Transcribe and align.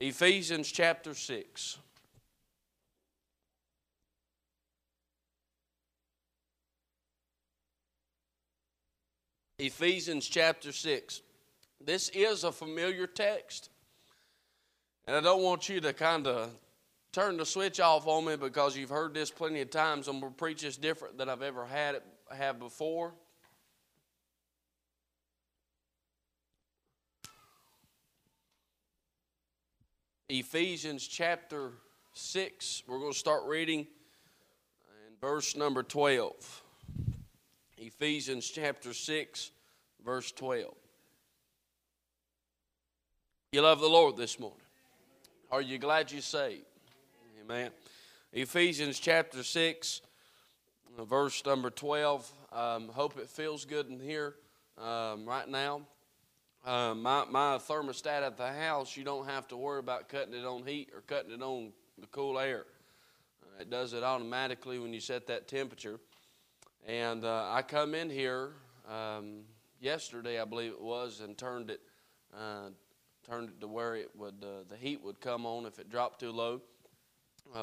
Ephesians 0.00 0.70
chapter 0.70 1.12
6. 1.12 1.78
Ephesians 9.58 10.28
chapter 10.28 10.70
6. 10.70 11.20
This 11.84 12.10
is 12.10 12.44
a 12.44 12.52
familiar 12.52 13.08
text. 13.08 13.70
And 15.08 15.16
I 15.16 15.20
don't 15.20 15.42
want 15.42 15.68
you 15.68 15.80
to 15.80 15.92
kind 15.92 16.28
of 16.28 16.50
turn 17.12 17.36
the 17.36 17.46
switch 17.46 17.80
off 17.80 18.06
on 18.06 18.24
me 18.24 18.36
because 18.36 18.76
you've 18.76 18.90
heard 18.90 19.14
this 19.14 19.32
plenty 19.32 19.60
of 19.62 19.70
times. 19.70 20.06
I'm 20.06 20.20
going 20.20 20.32
to 20.32 20.36
preach 20.36 20.62
this 20.62 20.76
different 20.76 21.18
than 21.18 21.28
I've 21.28 21.42
ever 21.42 21.66
had 21.66 21.96
it 21.96 22.04
have 22.30 22.60
before. 22.60 23.14
Ephesians 30.30 31.08
chapter 31.08 31.70
6. 32.12 32.82
We're 32.86 32.98
going 32.98 33.14
to 33.14 33.18
start 33.18 33.44
reading 33.46 33.80
in 33.80 35.16
verse 35.22 35.56
number 35.56 35.82
12. 35.82 36.62
Ephesians 37.78 38.46
chapter 38.46 38.92
6, 38.92 39.50
verse 40.04 40.30
12. 40.32 40.74
You 43.52 43.62
love 43.62 43.80
the 43.80 43.88
Lord 43.88 44.18
this 44.18 44.38
morning. 44.38 44.60
Are 45.50 45.62
you 45.62 45.78
glad 45.78 46.12
you 46.12 46.20
saved? 46.20 46.66
Amen. 47.42 47.70
Ephesians 48.34 49.00
chapter 49.00 49.42
6, 49.42 50.02
verse 51.08 51.42
number 51.46 51.70
12. 51.70 52.30
Um, 52.52 52.88
hope 52.88 53.18
it 53.18 53.30
feels 53.30 53.64
good 53.64 53.88
in 53.88 53.98
here 53.98 54.34
um, 54.76 55.24
right 55.24 55.48
now. 55.48 55.80
Uh, 56.64 56.94
my, 56.94 57.24
my 57.30 57.56
thermostat 57.56 58.22
at 58.22 58.36
the 58.36 58.52
house, 58.52 58.96
you 58.96 59.04
don't 59.04 59.26
have 59.26 59.48
to 59.48 59.56
worry 59.56 59.78
about 59.78 60.08
cutting 60.08 60.34
it 60.34 60.44
on 60.44 60.66
heat 60.66 60.90
or 60.94 61.02
cutting 61.02 61.32
it 61.32 61.40
on 61.40 61.72
the 61.98 62.06
cool 62.08 62.38
air. 62.38 62.66
Uh, 63.42 63.62
it 63.62 63.70
does 63.70 63.92
it 63.92 64.02
automatically 64.02 64.78
when 64.78 64.92
you 64.92 65.00
set 65.00 65.26
that 65.28 65.48
temperature. 65.48 66.00
And 66.86 67.24
uh, 67.24 67.48
I 67.50 67.62
come 67.62 67.94
in 67.94 68.10
here 68.10 68.52
um, 68.88 69.42
yesterday, 69.80 70.40
I 70.40 70.44
believe 70.44 70.72
it 70.72 70.80
was, 70.80 71.20
and 71.20 71.36
turned 71.38 71.70
it 71.70 71.80
uh, 72.36 72.70
turned 73.26 73.48
it 73.48 73.60
to 73.60 73.68
where 73.68 73.94
it 73.94 74.10
would 74.16 74.42
uh, 74.42 74.64
the 74.68 74.76
heat 74.76 75.02
would 75.02 75.20
come 75.20 75.46
on 75.46 75.64
if 75.64 75.78
it 75.78 75.90
dropped 75.90 76.20
too 76.20 76.32
low. 76.32 76.60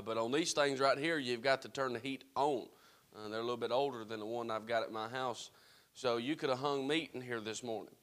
But 0.03 0.17
on 0.17 0.31
these 0.31 0.51
things 0.53 0.79
right 0.79 0.97
here, 0.97 1.19
you've 1.19 1.43
got 1.43 1.61
to 1.61 1.69
turn 1.69 1.93
the 1.93 1.99
heat 1.99 2.23
on. 2.35 2.65
They're 3.13 3.39
a 3.39 3.43
little 3.43 3.55
bit 3.55 3.71
older 3.71 4.03
than 4.03 4.19
the 4.19 4.25
one 4.25 4.49
I've 4.49 4.65
got 4.65 4.81
at 4.81 4.91
my 4.91 5.07
house, 5.07 5.51
so 5.93 6.17
you 6.17 6.35
could 6.35 6.49
have 6.49 6.57
hung 6.57 6.87
meat 6.87 7.11
in 7.13 7.21
here 7.21 7.39
this 7.39 7.61
morning. 7.61 7.93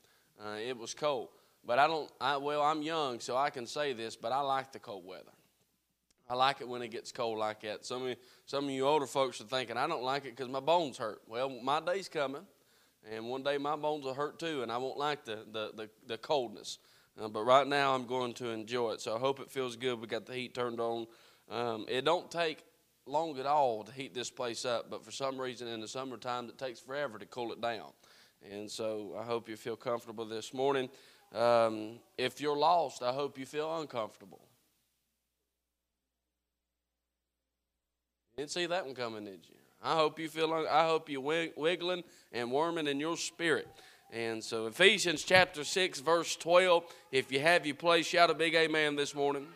Uh, 0.44 0.56
it 0.56 0.76
was 0.76 0.94
cold, 0.94 1.28
but 1.64 1.78
I 1.78 1.86
don't. 1.86 2.10
I, 2.20 2.36
well, 2.36 2.62
I'm 2.62 2.82
young, 2.82 3.20
so 3.20 3.36
I 3.36 3.50
can 3.50 3.66
say 3.66 3.92
this, 3.92 4.16
but 4.16 4.32
I 4.32 4.40
like 4.40 4.72
the 4.72 4.78
cold 4.78 5.06
weather. 5.06 5.32
I 6.28 6.34
like 6.34 6.60
it 6.60 6.68
when 6.68 6.82
it 6.82 6.88
gets 6.88 7.12
cold 7.12 7.38
like 7.38 7.60
that. 7.60 7.84
Some 7.84 8.06
of 8.06 8.16
some 8.46 8.64
of 8.64 8.70
you 8.70 8.86
older 8.86 9.06
folks 9.06 9.40
are 9.40 9.44
thinking 9.44 9.76
I 9.76 9.86
don't 9.86 10.02
like 10.02 10.24
it 10.24 10.36
because 10.36 10.48
my 10.50 10.60
bones 10.60 10.98
hurt. 10.98 11.20
Well, 11.28 11.48
my 11.48 11.80
day's 11.80 12.08
coming, 12.08 12.42
and 13.10 13.28
one 13.28 13.42
day 13.42 13.58
my 13.58 13.76
bones 13.76 14.04
will 14.04 14.14
hurt 14.14 14.38
too, 14.38 14.62
and 14.62 14.72
I 14.72 14.78
won't 14.78 14.98
like 14.98 15.24
the 15.24 15.44
the 15.52 15.72
the, 15.76 15.90
the 16.06 16.18
coldness. 16.18 16.78
Uh, 17.20 17.28
but 17.28 17.42
right 17.42 17.66
now 17.66 17.94
I'm 17.94 18.06
going 18.06 18.32
to 18.34 18.48
enjoy 18.48 18.92
it. 18.92 19.00
So 19.00 19.14
I 19.14 19.18
hope 19.18 19.38
it 19.40 19.50
feels 19.50 19.76
good. 19.76 20.00
We 20.00 20.06
got 20.06 20.26
the 20.26 20.34
heat 20.34 20.54
turned 20.54 20.80
on. 20.80 21.06
Um, 21.50 21.84
it 21.88 22.04
don't 22.04 22.30
take 22.30 22.64
long 23.06 23.38
at 23.38 23.46
all 23.46 23.84
to 23.84 23.92
heat 23.92 24.14
this 24.14 24.30
place 24.30 24.64
up, 24.64 24.88
but 24.90 25.04
for 25.04 25.10
some 25.10 25.38
reason 25.38 25.68
in 25.68 25.80
the 25.80 25.88
summertime 25.88 26.48
it 26.48 26.56
takes 26.56 26.80
forever 26.80 27.18
to 27.18 27.26
cool 27.26 27.52
it 27.52 27.60
down. 27.60 27.90
And 28.50 28.70
so 28.70 29.16
I 29.18 29.22
hope 29.24 29.48
you 29.48 29.56
feel 29.56 29.76
comfortable 29.76 30.24
this 30.24 30.52
morning. 30.52 30.88
Um, 31.34 32.00
if 32.18 32.40
you're 32.40 32.56
lost, 32.56 33.02
I 33.02 33.12
hope 33.12 33.38
you 33.38 33.46
feel 33.46 33.80
uncomfortable. 33.80 34.40
Didn't 38.36 38.50
see 38.50 38.66
that 38.66 38.84
one 38.84 38.94
coming, 38.94 39.24
did 39.24 39.46
you? 39.48 39.56
I 39.82 39.94
hope 39.94 40.18
you 40.18 40.28
feel. 40.28 40.52
I 40.52 40.86
hope 40.86 41.08
you 41.08 41.20
wiggling 41.20 42.04
and 42.32 42.50
worming 42.50 42.86
in 42.86 43.00
your 43.00 43.16
spirit. 43.16 43.68
And 44.12 44.42
so 44.42 44.66
Ephesians 44.66 45.22
chapter 45.22 45.64
six, 45.64 46.00
verse 46.00 46.36
twelve. 46.36 46.84
If 47.10 47.32
you 47.32 47.40
have 47.40 47.66
your 47.66 47.76
place, 47.76 48.06
shout 48.06 48.30
a 48.30 48.34
big 48.34 48.54
amen 48.54 48.96
this 48.96 49.14
morning. 49.14 49.46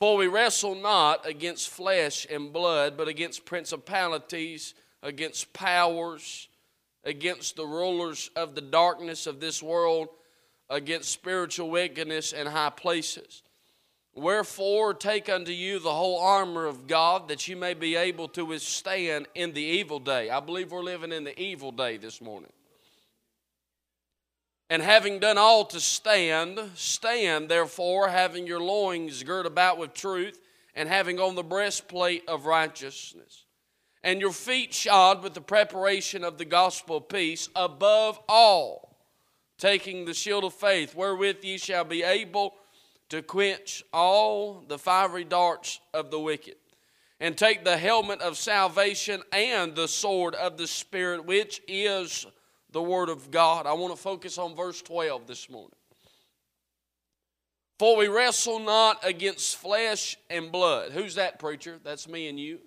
For 0.00 0.16
we 0.16 0.26
wrestle 0.26 0.74
not 0.74 1.26
against 1.26 1.68
flesh 1.68 2.26
and 2.30 2.52
blood, 2.52 2.96
but 2.96 3.06
against 3.06 3.44
principalities, 3.44 4.74
against 5.02 5.52
powers, 5.52 6.48
against 7.04 7.56
the 7.56 7.66
rulers 7.66 8.30
of 8.36 8.54
the 8.54 8.60
darkness 8.60 9.26
of 9.26 9.40
this 9.40 9.62
world, 9.62 10.08
against 10.70 11.10
spiritual 11.10 11.70
wickedness 11.70 12.32
in 12.32 12.46
high 12.46 12.70
places. 12.70 13.42
Wherefore, 14.14 14.92
take 14.92 15.28
unto 15.28 15.52
you 15.52 15.78
the 15.78 15.92
whole 15.92 16.20
armor 16.20 16.66
of 16.66 16.86
God, 16.86 17.28
that 17.28 17.48
you 17.48 17.56
may 17.56 17.72
be 17.72 17.96
able 17.96 18.28
to 18.28 18.44
withstand 18.44 19.26
in 19.34 19.54
the 19.54 19.62
evil 19.62 19.98
day. 19.98 20.28
I 20.28 20.40
believe 20.40 20.70
we're 20.70 20.82
living 20.82 21.12
in 21.12 21.24
the 21.24 21.38
evil 21.40 21.72
day 21.72 21.96
this 21.96 22.20
morning. 22.20 22.52
And 24.68 24.82
having 24.82 25.18
done 25.18 25.38
all 25.38 25.64
to 25.66 25.80
stand, 25.80 26.58
stand 26.74 27.48
therefore, 27.48 28.08
having 28.08 28.46
your 28.46 28.60
loins 28.60 29.22
girt 29.22 29.46
about 29.46 29.78
with 29.78 29.94
truth, 29.94 30.38
and 30.74 30.88
having 30.88 31.18
on 31.18 31.34
the 31.34 31.42
breastplate 31.42 32.26
of 32.28 32.46
righteousness, 32.46 33.41
and 34.04 34.20
your 34.20 34.32
feet 34.32 34.74
shod 34.74 35.22
with 35.22 35.34
the 35.34 35.40
preparation 35.40 36.24
of 36.24 36.38
the 36.38 36.44
gospel 36.44 36.96
of 36.98 37.08
peace, 37.08 37.48
above 37.54 38.18
all, 38.28 38.96
taking 39.58 40.04
the 40.04 40.14
shield 40.14 40.44
of 40.44 40.54
faith, 40.54 40.94
wherewith 40.94 41.44
ye 41.44 41.58
shall 41.58 41.84
be 41.84 42.02
able 42.02 42.54
to 43.08 43.22
quench 43.22 43.84
all 43.92 44.64
the 44.66 44.78
fiery 44.78 45.24
darts 45.24 45.80
of 45.94 46.10
the 46.10 46.18
wicked, 46.18 46.56
and 47.20 47.36
take 47.36 47.64
the 47.64 47.76
helmet 47.76 48.20
of 48.20 48.36
salvation 48.36 49.22
and 49.32 49.76
the 49.76 49.86
sword 49.86 50.34
of 50.34 50.56
the 50.56 50.66
Spirit, 50.66 51.24
which 51.24 51.60
is 51.68 52.26
the 52.72 52.82
Word 52.82 53.08
of 53.08 53.30
God. 53.30 53.66
I 53.66 53.74
want 53.74 53.94
to 53.94 54.00
focus 54.00 54.38
on 54.38 54.56
verse 54.56 54.82
12 54.82 55.26
this 55.26 55.48
morning. 55.48 55.76
For 57.78 57.96
we 57.96 58.08
wrestle 58.08 58.60
not 58.60 59.04
against 59.04 59.56
flesh 59.56 60.16
and 60.30 60.50
blood. 60.50 60.92
Who's 60.92 61.16
that, 61.16 61.38
preacher? 61.38 61.78
That's 61.84 62.08
me 62.08 62.28
and 62.28 62.40
you. 62.40 62.60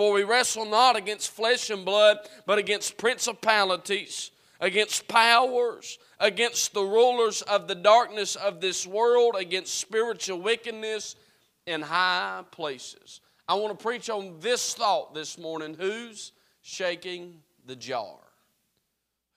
For 0.00 0.14
we 0.14 0.24
wrestle 0.24 0.64
not 0.64 0.96
against 0.96 1.30
flesh 1.30 1.68
and 1.68 1.84
blood, 1.84 2.20
but 2.46 2.56
against 2.56 2.96
principalities, 2.96 4.30
against 4.58 5.06
powers, 5.08 5.98
against 6.18 6.72
the 6.72 6.80
rulers 6.82 7.42
of 7.42 7.68
the 7.68 7.74
darkness 7.74 8.34
of 8.34 8.62
this 8.62 8.86
world, 8.86 9.34
against 9.38 9.74
spiritual 9.74 10.40
wickedness 10.40 11.16
in 11.66 11.82
high 11.82 12.42
places. 12.50 13.20
I 13.46 13.56
want 13.56 13.78
to 13.78 13.82
preach 13.82 14.08
on 14.08 14.36
this 14.40 14.72
thought 14.72 15.12
this 15.12 15.36
morning 15.36 15.76
who's 15.78 16.32
shaking 16.62 17.42
the 17.66 17.76
jar? 17.76 18.16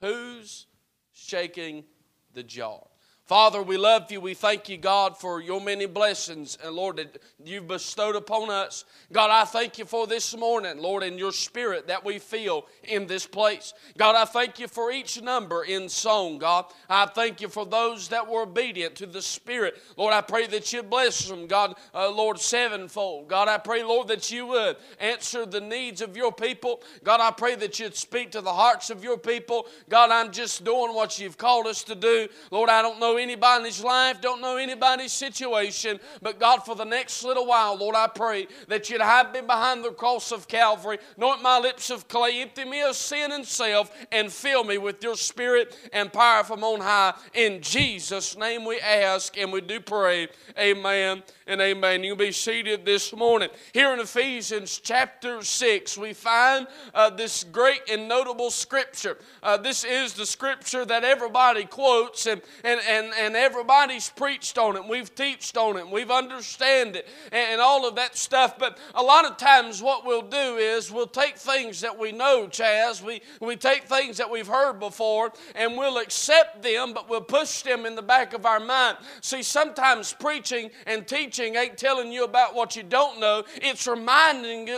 Who's 0.00 0.64
shaking 1.12 1.84
the 2.32 2.42
jar? 2.42 2.80
Father, 3.26 3.62
we 3.62 3.78
love 3.78 4.12
you. 4.12 4.20
We 4.20 4.34
thank 4.34 4.68
you, 4.68 4.76
God, 4.76 5.16
for 5.16 5.40
your 5.40 5.58
many 5.58 5.86
blessings, 5.86 6.58
and 6.62 6.76
Lord, 6.76 6.98
that 6.98 7.22
you've 7.42 7.66
bestowed 7.66 8.16
upon 8.16 8.50
us. 8.50 8.84
God, 9.12 9.30
I 9.30 9.46
thank 9.46 9.78
you 9.78 9.86
for 9.86 10.06
this 10.06 10.36
morning, 10.36 10.76
Lord, 10.76 11.02
and 11.02 11.18
your 11.18 11.32
spirit 11.32 11.86
that 11.86 12.04
we 12.04 12.18
feel 12.18 12.66
in 12.82 13.06
this 13.06 13.24
place. 13.24 13.72
God, 13.96 14.14
I 14.14 14.26
thank 14.26 14.58
you 14.58 14.68
for 14.68 14.92
each 14.92 15.22
number 15.22 15.64
in 15.64 15.88
song, 15.88 16.36
God. 16.36 16.66
I 16.90 17.06
thank 17.06 17.40
you 17.40 17.48
for 17.48 17.64
those 17.64 18.08
that 18.08 18.28
were 18.28 18.42
obedient 18.42 18.96
to 18.96 19.06
the 19.06 19.22
Spirit. 19.22 19.80
Lord, 19.96 20.12
I 20.12 20.20
pray 20.20 20.46
that 20.48 20.70
you 20.74 20.82
bless 20.82 21.26
them, 21.26 21.46
God, 21.46 21.76
uh, 21.94 22.10
Lord, 22.10 22.38
sevenfold. 22.38 23.28
God, 23.28 23.48
I 23.48 23.56
pray, 23.56 23.82
Lord, 23.82 24.08
that 24.08 24.30
you 24.30 24.48
would 24.48 24.76
answer 25.00 25.46
the 25.46 25.62
needs 25.62 26.02
of 26.02 26.14
your 26.14 26.30
people. 26.32 26.82
God, 27.02 27.20
I 27.20 27.30
pray 27.30 27.54
that 27.54 27.80
you'd 27.80 27.96
speak 27.96 28.32
to 28.32 28.42
the 28.42 28.52
hearts 28.52 28.90
of 28.90 29.02
your 29.02 29.16
people. 29.16 29.66
God, 29.88 30.10
I'm 30.10 30.30
just 30.30 30.62
doing 30.62 30.94
what 30.94 31.18
you've 31.18 31.38
called 31.38 31.66
us 31.66 31.82
to 31.84 31.94
do. 31.94 32.28
Lord, 32.50 32.68
I 32.68 32.82
don't 32.82 33.00
know 33.00 33.13
anybody's 33.16 33.82
life, 33.82 34.20
don't 34.20 34.40
know 34.40 34.56
anybody's 34.56 35.12
situation, 35.12 36.00
but 36.22 36.38
God, 36.38 36.64
for 36.64 36.74
the 36.74 36.84
next 36.84 37.24
little 37.24 37.46
while, 37.46 37.76
Lord, 37.76 37.96
I 37.96 38.06
pray 38.06 38.46
that 38.68 38.90
you'd 38.90 39.00
hide 39.00 39.32
me 39.32 39.40
behind 39.40 39.84
the 39.84 39.90
cross 39.90 40.32
of 40.32 40.48
Calvary, 40.48 40.98
anoint 41.16 41.42
my 41.42 41.58
lips 41.58 41.90
of 41.90 42.08
clay, 42.08 42.42
empty 42.42 42.64
me 42.64 42.82
of 42.82 42.96
sin 42.96 43.32
and 43.32 43.44
self, 43.44 43.90
and 44.12 44.32
fill 44.32 44.64
me 44.64 44.78
with 44.78 45.02
your 45.02 45.16
spirit 45.16 45.76
and 45.92 46.12
power 46.12 46.44
from 46.44 46.64
on 46.64 46.80
high. 46.80 47.14
In 47.34 47.60
Jesus' 47.60 48.36
name 48.36 48.64
we 48.64 48.78
ask 48.80 49.36
and 49.38 49.52
we 49.52 49.60
do 49.60 49.80
pray. 49.80 50.28
Amen 50.58 51.22
and 51.46 51.60
amen. 51.60 52.04
You'll 52.04 52.16
be 52.16 52.32
seated 52.32 52.84
this 52.84 53.14
morning. 53.14 53.48
Here 53.72 53.92
in 53.92 54.00
Ephesians 54.00 54.80
chapter 54.82 55.42
6, 55.42 55.98
we 55.98 56.12
find 56.12 56.66
uh, 56.94 57.10
this 57.10 57.44
great 57.44 57.82
and 57.90 58.08
notable 58.08 58.50
scripture. 58.50 59.18
Uh, 59.42 59.56
this 59.56 59.84
is 59.84 60.14
the 60.14 60.26
scripture 60.26 60.84
that 60.84 61.04
everybody 61.04 61.64
quotes, 61.64 62.26
and, 62.26 62.40
and, 62.62 62.80
and 62.88 63.03
and, 63.04 63.14
and 63.18 63.36
everybody's 63.36 64.10
preached 64.10 64.58
on 64.58 64.76
it. 64.76 64.86
We've 64.88 65.14
teached 65.14 65.56
on 65.56 65.76
it. 65.76 65.88
We've 65.88 66.10
understand 66.10 66.96
it 66.96 67.08
and, 67.32 67.52
and 67.52 67.60
all 67.60 67.86
of 67.86 67.96
that 67.96 68.16
stuff. 68.16 68.58
But 68.58 68.78
a 68.94 69.02
lot 69.02 69.24
of 69.24 69.36
times 69.36 69.82
what 69.82 70.04
we'll 70.04 70.22
do 70.22 70.56
is 70.56 70.90
we'll 70.90 71.06
take 71.06 71.36
things 71.36 71.80
that 71.82 71.98
we 71.98 72.12
know, 72.12 72.46
Chaz, 72.48 73.02
we, 73.02 73.20
we 73.40 73.56
take 73.56 73.84
things 73.84 74.16
that 74.18 74.30
we've 74.30 74.46
heard 74.46 74.78
before 74.80 75.32
and 75.54 75.76
we'll 75.76 75.98
accept 75.98 76.62
them, 76.62 76.92
but 76.92 77.08
we'll 77.08 77.20
push 77.20 77.62
them 77.62 77.86
in 77.86 77.94
the 77.94 78.02
back 78.02 78.32
of 78.32 78.46
our 78.46 78.60
mind. 78.60 78.98
See, 79.20 79.42
sometimes 79.42 80.12
preaching 80.12 80.70
and 80.86 81.06
teaching 81.06 81.56
ain't 81.56 81.78
telling 81.78 82.12
you 82.12 82.24
about 82.24 82.54
what 82.54 82.76
you 82.76 82.82
don't 82.82 83.20
know. 83.20 83.44
It's 83.56 83.86
reminding, 83.86 84.70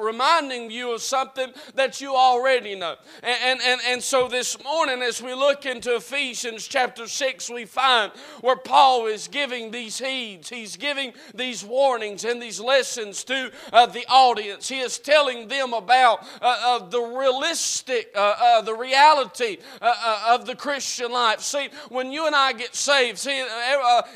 reminding 0.00 0.70
you 0.70 0.94
of 0.94 1.02
something 1.02 1.52
that 1.74 2.00
you 2.00 2.14
already 2.14 2.74
know. 2.74 2.96
And, 3.22 3.38
and, 3.42 3.60
and, 3.64 3.80
and 3.86 4.02
so 4.02 4.28
this 4.28 4.62
morning, 4.62 5.02
as 5.02 5.22
we 5.22 5.34
look 5.34 5.66
into 5.66 5.96
Ephesians 5.96 6.66
chapter 6.66 7.06
6, 7.06 7.50
we 7.50 7.64
find 7.72 8.12
where 8.42 8.56
Paul 8.56 9.06
is 9.06 9.28
giving 9.28 9.70
these 9.70 9.98
heeds, 9.98 10.50
he's 10.50 10.76
giving 10.76 11.14
these 11.34 11.64
warnings 11.64 12.24
and 12.24 12.40
these 12.40 12.60
lessons 12.60 13.24
to 13.24 13.50
uh, 13.72 13.86
the 13.86 14.04
audience. 14.08 14.68
He 14.68 14.80
is 14.80 14.98
telling 14.98 15.48
them 15.48 15.72
about 15.72 16.22
uh, 16.42 16.56
uh, 16.64 16.78
the 16.90 17.00
realistic, 17.00 18.12
uh, 18.14 18.34
uh, 18.38 18.60
the 18.60 18.74
reality 18.74 19.56
of 19.80 20.44
the 20.44 20.54
Christian 20.54 21.10
life. 21.10 21.40
See, 21.40 21.68
when 21.88 22.12
you 22.12 22.26
and 22.26 22.36
I 22.36 22.52
get 22.52 22.74
saved, 22.74 23.18
see, 23.18 23.42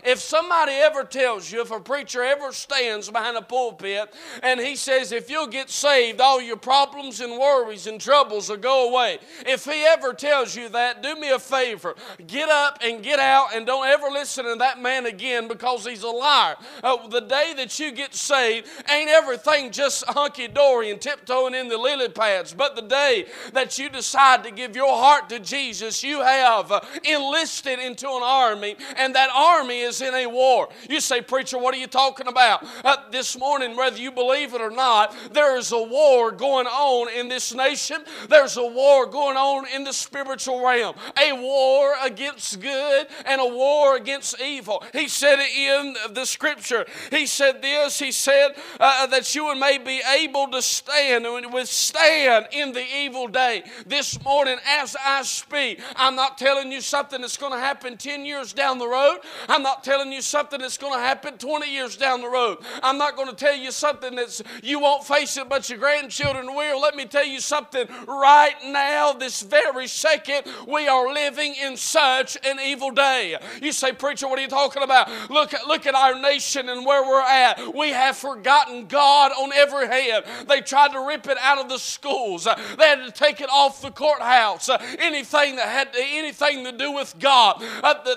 if 0.05 0.19
somebody 0.19 0.73
ever 0.73 1.05
tells 1.05 1.51
you, 1.51 1.63
if 1.63 1.71
a 1.71 1.81
preacher 1.81 2.23
ever 2.23 2.53
stands 2.53 3.11
behind 3.11 3.39
a 3.39 3.43
pulpit 3.43 4.13
and 4.43 4.61
he 4.61 4.77
says, 4.77 5.13
if 5.13 5.31
you'll 5.31 5.47
get 5.47 5.71
saved, 5.71 6.21
all 6.21 6.43
your 6.43 6.59
problems 6.59 7.21
and 7.21 7.33
worries 7.33 7.87
and 7.87 8.01
troubles 8.01 8.51
will 8.51 8.59
go 8.59 8.91
away. 8.91 9.19
If 9.47 9.65
he 9.65 9.85
ever 9.85 10.13
tells 10.13 10.55
you 10.55 10.69
that, 10.71 11.03
do 11.03 11.17
me 11.17 11.31
a 11.31 11.39
favor. 11.39 11.95
Get 12.27 12.51
up 12.51 12.79
and 12.83 13.03
get 13.03 13.19
out 13.19 13.46
and 13.55 13.67
don't 13.67 13.87
ever 13.87 14.09
listen 14.09 14.45
to 14.45 14.55
that 14.57 14.81
man 14.81 15.07
again 15.07 15.49
because 15.49 15.87
he's 15.87 16.03
a 16.03 16.09
liar. 16.09 16.57
Uh, 16.83 17.07
the 17.09 17.21
day 17.21 17.55
that 17.57 17.79
you 17.79 17.93
get 17.93 18.15
saved, 18.15 18.67
ain't 18.91 19.11
everything 19.11 19.71
just 19.71 20.05
hunky 20.07 20.49
dory 20.49 20.91
and 20.91 21.01
tiptoeing 21.01 21.55
in 21.55 21.69
the 21.69 21.77
lily 21.77 22.09
pads, 22.09 22.53
but 22.53 22.77
the 22.77 22.83
day 22.83 23.27
that 23.53 23.79
you 23.79 23.89
decide 23.89 24.45
to 24.45 24.51
give 24.51 24.77
your 24.77 24.97
heart 24.97 25.29
to 25.29 25.39
Jesus, 25.39 26.03
you 26.03 26.21
have 26.21 26.71
uh, 26.71 26.81
enlisted 27.05 27.79
into 27.79 28.09
an 28.09 28.23
army, 28.23 28.77
and 28.97 29.15
that 29.15 29.31
army 29.35 29.81
is 29.81 30.01
in 30.01 30.15
a 30.15 30.27
war. 30.27 30.69
You 30.89 31.01
say, 31.01 31.21
Preacher, 31.21 31.59
what 31.59 31.75
are 31.75 31.79
you 31.79 31.87
talking 31.87 32.29
about? 32.29 32.65
Uh, 32.85 32.97
this 33.11 33.39
morning, 33.39 33.77
whether 33.77 33.99
you 33.99 34.11
believe 34.11 34.55
it 34.55 34.61
or 34.61 34.71
not, 34.71 35.15
there 35.33 35.57
is 35.57 35.73
a 35.73 35.83
war 35.83 36.31
going 36.33 36.67
on 36.67 37.13
in 37.13 37.29
this 37.29 37.55
nation. 37.55 37.99
There's 38.29 38.57
a 38.57 38.67
war 38.67 39.07
going 39.07 39.37
on 39.37 39.67
in 39.75 39.85
the 39.85 39.93
spiritual 39.93 40.65
realm. 40.65 40.97
A 41.23 41.33
war 41.33 41.95
against 42.03 42.61
good 42.61 43.07
and 43.25 43.36
a 43.41 43.47
war 43.47 43.97
against 43.97 44.41
evil. 44.41 44.83
He 44.93 45.09
said 45.09 45.39
it 45.39 45.57
in 45.57 46.15
the 46.15 46.25
scripture. 46.25 46.87
He 47.11 47.27
said 47.27 47.63
this, 47.63 47.99
he 47.99 48.13
said 48.13 48.55
uh, 48.81 49.07
that 49.07 49.35
you 49.35 49.55
may 49.59 49.79
be 49.79 50.01
able 50.19 50.49
to 50.49 50.63
stand 50.63 51.27
and 51.27 51.53
withstand 51.53 52.49
in 52.53 52.73
the 52.73 52.85
evil 52.97 53.29
day. 53.29 53.63
This 53.87 54.23
morning, 54.25 54.59
as 54.67 54.97
I 55.05 55.23
speak, 55.23 55.81
I'm 55.97 56.17
not 56.17 56.39
telling 56.39 56.73
you 56.73 56.81
something 56.81 57.21
that's 57.21 57.37
going 57.37 57.53
to 57.53 57.59
happen 57.59 57.97
10 57.97 58.25
years 58.25 58.53
down 58.53 58.79
the 58.79 58.89
road. 58.89 59.19
I'm 59.49 59.63
not 59.63 59.85
telling 59.85 60.13
you 60.13 60.23
something 60.23 60.61
that's 60.61 60.79
going 60.79 60.95
to 60.95 60.99
happen 60.99 61.39
20 61.39 61.73
years 61.73 61.97
down 61.97 62.21
the 62.21 62.29
road. 62.29 62.59
I'm 62.83 62.99
not 62.99 63.17
going 63.17 63.29
to 63.29 63.35
tell 63.35 63.57
you 63.57 63.71
something 63.71 64.15
that's 64.15 64.43
you 64.63 64.81
won't 64.81 65.05
face 65.05 65.37
it, 65.37 65.49
but 65.49 65.69
your 65.69 65.79
grandchildren 65.79 66.55
will. 66.55 66.81
Let 66.81 66.95
me 66.95 67.07
tell 67.07 67.27
you 67.27 67.41
something 67.41 67.87
right 68.07 68.55
now, 68.65 69.13
this 69.13 69.43
very 69.43 69.87
second, 69.87 70.45
we 70.67 70.89
are 70.89 71.13
living 71.13 71.55
in 71.55 71.77
such 71.77 72.37
an 72.45 72.59
evil 72.61 72.91
day. 72.91 73.26
You 73.61 73.73
say, 73.73 73.93
Preacher, 73.93 74.29
what 74.29 74.39
are 74.39 74.43
you 74.43 74.49
talking 74.49 74.83
about? 74.83 75.09
Look, 75.31 75.53
look 75.67 75.87
at 75.87 75.95
our 75.95 76.21
nation 76.21 76.69
and 76.69 76.85
where 76.85 77.03
we're 77.03 77.21
at. 77.21 77.75
We 77.75 77.91
have 77.91 78.17
forgotten 78.17 78.87
God 78.87 79.33
on 79.33 79.53
every 79.53 79.87
hand. 79.87 80.25
They 80.49 80.61
tried 80.61 80.93
to 80.93 81.01
rip 81.07 81.27
it 81.27 81.39
out 81.41 81.59
of 81.59 81.69
the 81.69 81.79
schools. 81.79 82.45
They 82.45 82.85
had 82.85 83.05
to 83.05 83.11
take 83.11 83.41
it 83.41 83.49
off 83.51 83.83
the 83.83 83.91
courthouse. 83.91 84.69
Anything 84.99 85.57
that 85.57 85.69
had 85.69 85.89
anything 85.97 86.65
to 86.65 86.73
do 86.73 86.93
with 86.93 87.15
God. 87.19 87.63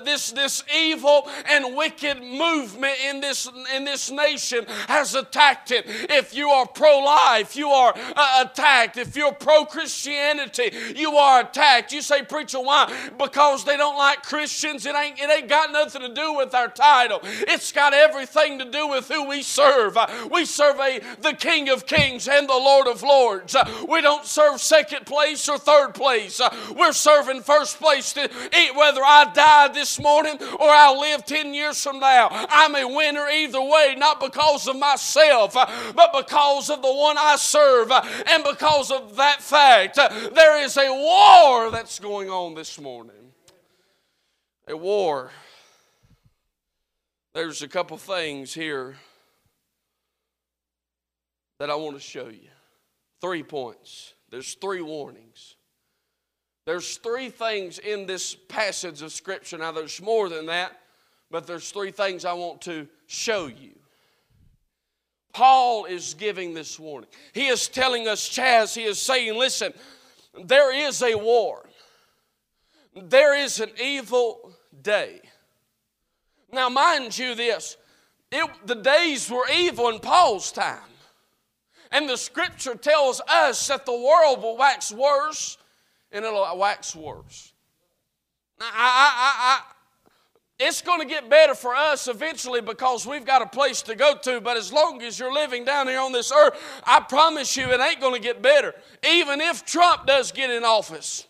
This, 0.06 0.31
this 0.31 0.63
evil 0.75 1.27
and 1.50 1.75
wicked 1.75 2.21
movement 2.21 2.97
in 3.06 3.21
this, 3.21 3.50
in 3.75 3.85
this 3.85 4.11
nation 4.11 4.65
has 4.88 5.15
attacked 5.15 5.71
it. 5.71 5.85
If 5.88 6.35
you 6.35 6.50
are 6.50 6.67
pro 6.67 7.00
life, 7.00 7.56
you 7.56 7.69
are 7.69 7.94
uh, 7.95 8.45
attacked. 8.45 8.97
If 8.97 9.15
you're 9.15 9.33
pro 9.33 9.65
Christianity, 9.65 10.71
you 10.95 11.15
are 11.15 11.41
attacked. 11.41 11.91
You 11.91 12.01
say, 12.01 12.23
Preacher, 12.23 12.59
why? 12.59 12.91
Because 13.17 13.63
they 13.63 13.77
don't 13.77 13.97
like 13.97 14.23
Christians. 14.23 14.85
It 14.85 14.95
it 15.04 15.30
ain't 15.30 15.48
got 15.48 15.72
nothing 15.72 16.01
to 16.01 16.13
do 16.13 16.34
with 16.34 16.54
our 16.54 16.68
title, 16.68 17.19
it's 17.24 17.72
got 17.72 17.94
everything 17.94 18.60
to 18.60 18.66
do 18.66 18.88
with 18.88 19.07
who 19.07 19.28
we 19.28 19.42
serve. 19.42 19.98
We 20.31 20.46
serve 20.46 20.80
a, 20.80 21.00
the 21.22 21.34
King 21.34 21.69
of 21.69 21.86
Kings 21.86 22.28
and 22.28 22.48
the 22.48 22.54
Lord 22.54 22.88
of 22.88 23.04
Lords. 23.04 23.56
We 23.88 24.01
don't 24.01 24.25
serve 24.25 24.62
second 24.62 25.06
place 25.06 25.48
or 25.50 25.57
third 25.57 25.94
place. 25.94 26.42
We're 26.75 26.94
serving 26.94 27.42
first 27.42 27.78
place 27.78 28.13
to 28.13 28.24
eat 28.24 28.75
whether 28.75 29.01
I 29.04 29.31
die 29.34 29.69
this 29.69 30.00
morning 30.00 30.38
or 30.60 30.69
I'll 30.69 31.00
live 31.00 31.25
10 31.25 31.54
years 31.54 31.81
from 31.84 32.00
now. 32.00 32.28
I'm 32.31 32.75
a 32.75 32.88
winner 32.88 33.28
either 33.28 33.62
way, 33.62 33.95
not 33.98 34.19
because 34.19 34.68
of 34.68 34.78
myself, 34.78 35.54
but 35.54 36.13
because 36.13 36.69
of 36.69 36.81
the 36.81 36.94
one 36.94 37.18
I 37.18 37.36
serve. 37.38 37.92
And 37.92 38.44
because 38.44 38.92
of 38.92 39.16
that 39.16 39.42
fact, 39.42 39.95
there 39.95 40.63
is 40.63 40.78
a 40.78 40.92
war 40.92 41.72
that's 41.72 42.00
going 42.00 42.30
on 42.30 42.56
this 42.56 42.80
morning. 42.80 43.16
A 44.69 44.77
war. 44.77 45.31
There's 47.33 47.63
a 47.63 47.68
couple 47.68 47.98
things 47.98 48.54
here 48.54 48.98
that 51.57 51.71
I 51.71 51.75
want 51.75 51.95
to 51.95 52.01
show 52.01 52.27
you. 52.27 52.50
Three 53.19 53.42
points. 53.42 54.13
There's 54.30 54.54
three 54.54 54.81
warnings. 54.81 55.56
There's 56.68 56.98
three 56.98 57.31
things 57.31 57.80
in 57.80 58.06
this 58.06 58.36
passage 58.36 59.01
of 59.01 59.12
Scripture. 59.12 59.57
Now, 59.57 59.71
there's 59.71 60.00
more 60.04 60.30
than 60.30 60.45
that, 60.45 60.80
but 61.31 61.48
there's 61.48 61.71
three 61.71 61.89
things 61.89 62.24
I 62.24 62.33
want 62.33 62.62
to 62.62 62.88
show 63.07 63.48
you. 63.48 63.71
Paul 65.33 65.86
is 65.86 66.13
giving 66.13 66.54
this 66.54 66.80
warning. 66.80 67.10
He 67.33 67.48
is 67.48 67.68
telling 67.68 68.07
us, 68.07 68.30
Chaz, 68.30 68.75
he 68.75 68.83
is 68.83 69.01
saying, 69.01 69.36
listen, 69.36 69.74
there 70.44 70.71
is 70.88 71.01
a 71.01 71.16
war, 71.16 71.68
there 72.95 73.36
is 73.36 73.60
an 73.60 73.71
evil 73.81 74.54
day. 74.81 75.22
Now, 76.52 76.70
mind 76.70 77.18
you, 77.18 77.36
this 77.36 77.78
it, 78.31 78.50
the 78.66 78.76
days 78.76 79.30
were 79.30 79.48
evil 79.54 79.90
in 79.90 80.00
Paul's 80.00 80.52
time. 80.52 80.80
And 81.92 82.08
the 82.08 82.18
scripture 82.18 82.76
tells 82.76 83.20
us 83.28 83.68
that 83.68 83.86
the 83.86 83.94
world 83.94 84.44
will 84.44 84.58
wax 84.58 84.92
worse 84.92 85.58
and 86.12 86.24
it'll 86.24 86.58
wax 86.58 86.96
worse. 86.96 87.54
Now, 88.60 88.68
I, 88.72 88.72
I, 88.74 89.34
I, 89.40 89.62
it's 90.60 90.81
going 90.81 91.00
to 91.00 91.08
get 91.08 91.30
better 91.30 91.56
for 91.56 91.74
us 91.74 92.08
eventually 92.08 92.62
because 92.62 93.07
we've 93.07 93.26
got 93.26 93.42
a 93.42 93.48
place 93.48 93.81
to 93.83 93.95
go 93.95 94.16
to. 94.24 94.42
But 94.42 94.57
as 94.57 94.71
long 94.71 95.02
as 95.02 95.18
you're 95.18 95.33
living 95.33 95.66
down 95.66 95.88
here 95.88 96.02
on 96.02 96.12
this 96.12 96.31
earth, 96.31 96.59
I 96.83 97.00
promise 97.00 97.56
you 97.56 97.71
it 97.71 97.80
ain't 97.80 98.02
going 98.02 98.14
to 98.14 98.21
get 98.21 98.42
better. 98.42 98.76
Even 99.09 99.42
if 99.42 99.66
Trump 99.66 100.06
does 100.06 100.31
get 100.31 100.50
in 100.50 100.64
office. 100.64 101.26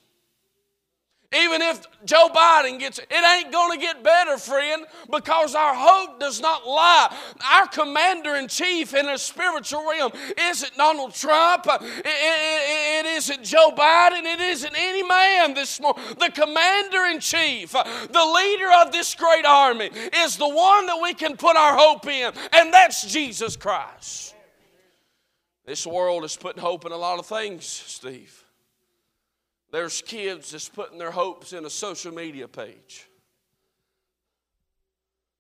Even 1.31 1.62
if 1.62 1.86
Joe 2.05 2.27
Biden 2.33 2.79
gets 2.79 2.98
it, 2.98 3.07
ain't 3.12 3.51
going 3.51 3.77
to 3.77 3.86
get 3.86 4.03
better, 4.03 4.36
friend, 4.39 4.83
because 5.12 5.53
our 5.53 5.75
hope 5.75 6.19
does 6.19 6.41
not 6.41 6.65
lie. 6.65 7.15
Our 7.51 7.67
commander 7.67 8.33
in 8.36 8.48
chief 8.48 8.95
in 8.95 9.05
the 9.05 9.17
spiritual 9.17 9.88
realm 9.88 10.12
isn't 10.39 10.75
Donald 10.75 11.13
Trump, 11.13 11.67
it, 11.67 11.81
it, 11.83 12.05
it 12.05 13.05
isn't 13.05 13.43
Joe 13.43 13.69
Biden, 13.77 14.24
it 14.24 14.39
isn't 14.39 14.74
any 14.75 15.03
man 15.03 15.53
this 15.53 15.79
morning. 15.79 16.03
The 16.17 16.31
commander 16.31 17.05
in 17.05 17.19
chief, 17.19 17.74
the 17.74 18.33
leader 18.36 18.69
of 18.83 18.91
this 18.91 19.13
great 19.13 19.45
army, 19.45 19.91
is 20.24 20.36
the 20.38 20.50
one 20.50 20.88
that 20.88 21.00
we 21.00 21.13
can 21.13 21.38
put 21.38 21.55
our 21.55 21.77
hope 21.77 22.07
in, 22.07 22.33
and 22.53 22.74
that's 22.74 23.05
Jesus 23.05 23.55
Christ. 23.55 24.33
This 25.63 25.86
world 25.86 26.24
is 26.24 26.36
putting 26.36 26.63
hope 26.63 26.86
in 26.86 26.91
a 26.91 26.98
lot 26.98 27.19
of 27.19 27.27
things, 27.27 27.65
Steve. 27.67 28.45
There's 29.71 30.01
kids 30.01 30.51
that's 30.51 30.67
putting 30.67 30.97
their 30.97 31.11
hopes 31.11 31.53
in 31.53 31.65
a 31.65 31.69
social 31.69 32.13
media 32.13 32.47
page. 32.47 33.07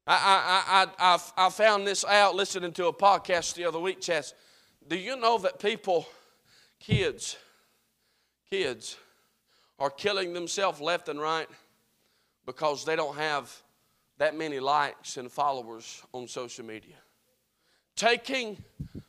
I, 0.05 0.15
I, 0.15 0.85
I, 0.99 1.15
I, 1.15 1.45
I 1.45 1.49
found 1.49 1.85
this 1.85 2.03
out 2.03 2.35
listening 2.35 2.71
to 2.73 2.87
a 2.87 2.93
podcast 2.93 3.55
the 3.55 3.65
other 3.65 3.79
week, 3.79 4.01
Chess. 4.01 4.33
Do 4.87 4.97
you 4.97 5.17
know 5.17 5.37
that 5.39 5.59
people, 5.59 6.07
kids, 6.79 7.37
kids, 8.49 8.97
are 9.77 9.89
killing 9.89 10.33
themselves 10.33 10.81
left 10.81 11.09
and 11.09 11.19
right 11.19 11.47
because 12.45 12.85
they 12.85 12.95
don't 12.95 13.15
have 13.17 13.55
that 14.17 14.35
many 14.35 14.59
likes 14.59 15.17
and 15.17 15.31
followers 15.31 16.01
on 16.11 16.27
social 16.27 16.65
media? 16.65 16.95
Taking 17.95 18.63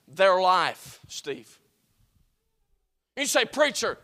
their 0.06 0.40
life, 0.40 1.00
Steve. 1.08 1.58
You 3.16 3.26
say, 3.26 3.44
Preacher, 3.44 3.98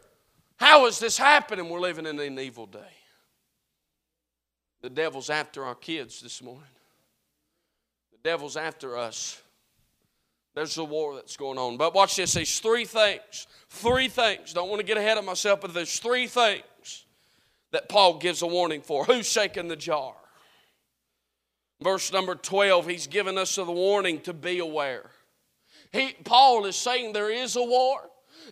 how 0.57 0.87
is 0.87 0.99
this 0.99 1.19
happening? 1.19 1.69
We're 1.69 1.81
living 1.81 2.07
in 2.07 2.19
an 2.19 2.39
evil 2.39 2.67
day. 2.67 2.81
The 4.83 4.91
devil's 4.91 5.31
after 5.31 5.65
our 5.65 5.75
kids 5.75 6.21
this 6.21 6.43
morning. 6.43 6.63
The 8.13 8.19
devil's 8.23 8.57
after 8.57 8.97
us. 8.97 9.41
There's 10.55 10.79
a 10.79 10.85
war 10.85 11.17
that's 11.17 11.37
going 11.37 11.59
on. 11.59 11.77
But 11.77 11.95
watch 11.95 12.17
this. 12.17 12.33
These 12.33 12.61
three 12.61 12.87
things. 12.87 13.47
Three 13.69 14.09
things. 14.09 14.55
Don't 14.55 14.71
want 14.71 14.81
to 14.81 14.87
get 14.87 14.97
ahead 14.97 15.19
of 15.19 15.25
myself, 15.25 15.61
but 15.61 15.75
there's 15.75 15.99
three 15.99 16.27
things 16.27 17.05
that 17.73 17.89
Paul 17.91 18.19
gives 18.19 18.41
a 18.41 18.47
warning 18.47 18.81
for. 18.81 19.05
Who's 19.05 19.31
shaking 19.31 19.69
the 19.69 19.77
jar? 19.77 20.15
Verse 21.83 22.11
number 22.11 22.35
12, 22.35 22.87
he's 22.87 23.07
given 23.07 23.37
us 23.37 23.57
the 23.57 23.65
warning 23.65 24.21
to 24.21 24.33
be 24.33 24.61
aware. 24.61 25.11
He, 25.93 26.15
Paul 26.25 26.65
is 26.65 26.77
saying 26.77 27.13
there 27.13 27.31
is 27.31 27.57
a 27.57 27.63
war. 27.63 28.01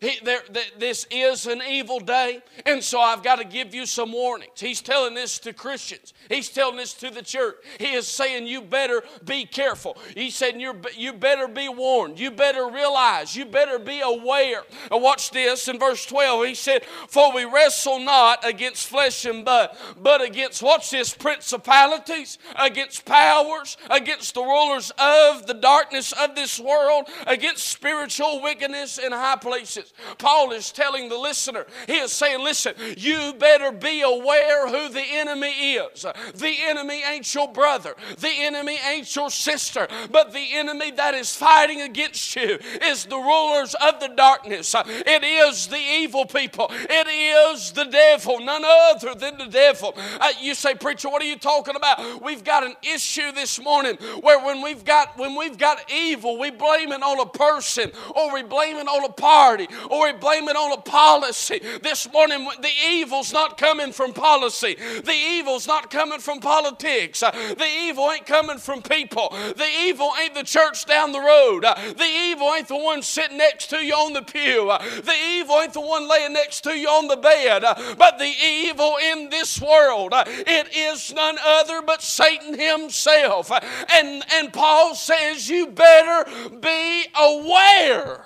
He, 0.01 0.19
there, 0.23 0.43
this 0.79 1.07
is 1.11 1.47
an 1.47 1.63
evil 1.69 2.01
day, 2.01 2.43
and 2.67 2.83
so 2.83 3.01
I've 3.01 3.23
got 3.23 3.37
to 3.37 3.45
give 3.45 3.75
you 3.75 3.87
some 3.87 4.13
warnings. 4.13 4.61
He's 4.61 4.81
telling 4.81 5.15
this 5.15 5.39
to 5.41 5.53
Christians. 5.53 6.15
He's 6.29 6.49
telling 6.49 6.77
this 6.77 6.95
to 6.95 7.11
the 7.11 7.23
church. 7.23 7.57
He 7.79 7.93
is 7.93 8.07
saying, 8.07 8.47
You 8.47 8.63
better 8.63 9.03
be 9.25 9.45
careful. 9.45 9.97
He 10.15 10.31
said, 10.31 10.61
you 10.61 10.81
You 10.97 11.13
better 11.13 11.49
be 11.49 11.69
warned. 11.69 12.19
You 12.19 12.31
better 12.31 12.69
realize. 12.69 13.37
You 13.37 13.45
better 13.45 13.79
be 13.79 14.01
aware. 14.01 14.63
Now, 14.91 14.99
watch 14.99 15.31
this 15.31 15.69
in 15.69 15.79
verse 15.79 16.05
12. 16.07 16.47
He 16.47 16.55
said, 16.55 16.85
For 17.09 17.33
we 17.33 17.45
wrestle 17.45 18.01
not 18.01 18.47
against 18.47 18.89
flesh 18.89 19.25
and 19.25 19.45
blood, 19.45 19.77
but 20.01 20.23
against, 20.23 20.63
watch 20.63 20.91
this, 20.91 21.15
principalities, 21.15 22.39
against 22.59 23.05
powers, 23.05 23.77
against 23.91 24.35
the 24.35 24.43
rulers 24.43 24.93
of 24.99 25.47
the 25.47 25.55
darkness 25.55 26.13
of 26.13 26.35
this 26.35 26.59
world, 26.59 27.09
against 27.27 27.69
spiritual 27.69 28.43
wickedness 28.43 28.99
in 28.99 29.13
high 29.13 29.37
places. 29.37 29.93
Paul 30.19 30.53
is 30.53 30.73
telling 30.73 31.09
the 31.09 31.19
listener, 31.19 31.67
he 31.87 31.95
is 31.95 32.13
saying, 32.13 32.43
listen, 32.43 32.75
you 32.97 33.35
better 33.39 33.73
be 33.73 34.03
aware 34.03 34.69
who 34.69 34.93
the 34.93 35.03
enemy 35.03 35.77
is. 35.77 36.05
The 36.35 36.55
enemy 36.65 37.03
ain't 37.09 37.33
your 37.35 37.53
brother, 37.53 37.95
the 38.19 38.31
enemy 38.31 38.79
ain't 38.87 39.15
your 39.15 39.31
sister, 39.31 39.89
but 40.11 40.33
the 40.33 40.47
enemy 40.53 40.91
that 40.93 41.15
is 41.15 41.35
fighting 41.35 41.83
against 41.83 42.35
you 42.37 42.59
is 42.83 43.05
the 43.05 43.17
rulers 43.17 43.75
of 43.83 44.01
the 44.01 44.09
darkness. 44.09 44.75
It 44.77 45.25
is 45.25 45.67
the 45.69 45.79
evil 45.79 46.27
people, 46.27 46.69
it 46.71 47.55
is 47.55 47.73
the 47.73 47.85
devil, 47.85 48.41
none 48.41 48.63
other 48.65 49.15
than 49.15 49.39
the 49.39 49.47
devil. 49.47 49.95
Uh, 50.21 50.33
you 50.41 50.55
say, 50.55 50.75
preacher, 50.75 51.09
what 51.09 51.23
are 51.23 51.27
you 51.27 51.39
talking 51.39 51.77
about? 51.77 52.23
We've 52.23 52.45
got 52.45 52.65
an 52.65 52.75
issue 52.83 53.33
this 53.33 53.61
morning 53.61 53.97
where 54.21 54.45
when 54.45 54.63
we've 54.63 54.85
got 54.85 55.17
when 55.19 55.37
we've 55.37 55.59
got 55.59 55.91
evil, 55.91 56.39
we 56.39 56.51
blame 56.51 56.93
it 56.93 57.03
on 57.03 57.21
a 57.21 57.27
person 57.27 57.91
or 58.15 58.33
we 58.33 58.43
blame 58.43 58.77
it 58.77 58.89
on 58.89 59.05
a 59.05 59.13
party 59.13 59.69
or 59.91 60.05
we 60.05 60.13
blame 60.13 60.49
it 60.49 60.57
on 60.57 60.73
a 60.73 60.81
policy. 60.81 61.61
This 61.83 62.11
morning, 62.13 62.49
the 62.61 62.71
evil's 62.87 63.33
not 63.33 63.59
coming 63.59 63.93
from 63.93 64.13
policy, 64.13 64.77
the 65.05 65.13
evil's 65.13 65.67
not 65.67 65.91
coming 65.91 66.21
from 66.21 66.41
politics, 66.41 67.23
uh, 67.23 67.31
the 67.31 67.69
evil 67.83 68.11
ain't 68.11 68.27
coming 68.27 68.59
from 68.59 68.83
people, 68.83 69.31
the 69.31 69.69
evil 69.81 70.11
ain't 70.21 70.35
the 70.35 70.43
church 70.43 70.85
down 70.87 71.13
the 71.13 71.21
road, 71.21 71.65
uh, 71.65 71.75
the 71.97 72.05
evil 72.05 72.53
ain't 72.57 72.69
the 72.69 72.77
one 72.77 73.03
sitting 73.03 73.39
next 73.39 73.69
to 73.71 73.85
you 73.85 73.95
on 73.95 74.13
the 74.13 74.23
pew, 74.23 74.71
uh, 74.71 74.79
the 75.01 75.15
evil 75.31 75.57
ain't 75.61 75.73
the 75.73 75.81
one 75.81 76.09
laying 76.09 76.33
next 76.33 76.63
to 76.63 76.77
you 76.77 76.89
on 76.89 77.09
the 77.09 77.17
bed, 77.17 77.63
but 77.97 78.19
the 78.19 78.33
evil 78.45 78.97
in 79.13 79.31
this 79.31 79.61
world, 79.61 80.13
it 80.27 80.75
is 80.75 81.13
none 81.13 81.37
other 81.45 81.83
but 81.83 82.03
Satan 82.03 82.59
himself. 82.59 83.51
And, 83.93 84.23
and 84.33 84.53
Paul 84.53 84.95
says, 84.95 85.49
You 85.49 85.69
better 85.69 86.31
be 86.61 87.07
aware 87.15 88.25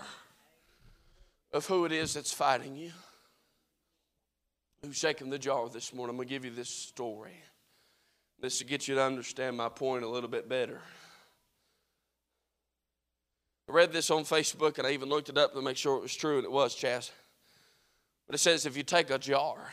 of 1.53 1.67
who 1.67 1.85
it 1.85 1.93
is 1.93 2.15
that's 2.15 2.33
fighting 2.33 2.77
you. 2.77 2.93
Who's 4.83 4.97
shaking 4.97 5.31
the 5.31 5.39
jar 5.39 5.69
this 5.69 5.93
morning? 5.93 6.11
I'm 6.11 6.17
going 6.17 6.29
to 6.29 6.35
give 6.35 6.45
you 6.45 6.51
this 6.51 6.69
story. 6.69 7.43
This 8.41 8.59
to 8.59 8.65
get 8.65 8.87
you 8.87 8.95
to 8.95 9.03
understand 9.03 9.57
my 9.57 9.69
point 9.69 10.05
a 10.05 10.09
little 10.09 10.29
bit 10.29 10.49
better. 10.49 10.81
I 13.69 13.73
read 13.73 13.93
this 13.93 14.11
on 14.11 14.25
Facebook 14.25 14.79
and 14.79 14.87
I 14.87 14.93
even 14.93 15.09
looked 15.09 15.29
it 15.29 15.37
up 15.37 15.53
to 15.55 15.63
make 15.63 15.77
sure 15.77 15.97
it 15.97 16.03
was 16.03 16.15
true, 16.15 16.37
and 16.37 16.45
it 16.45 16.53
was, 16.53 16.75
Chaz. 16.77 17.11
But 18.27 18.35
it 18.35 18.39
says 18.39 18.67
if 18.67 18.77
you 18.77 18.83
take 18.83 19.11
a 19.11 19.19
jar, 19.19 19.73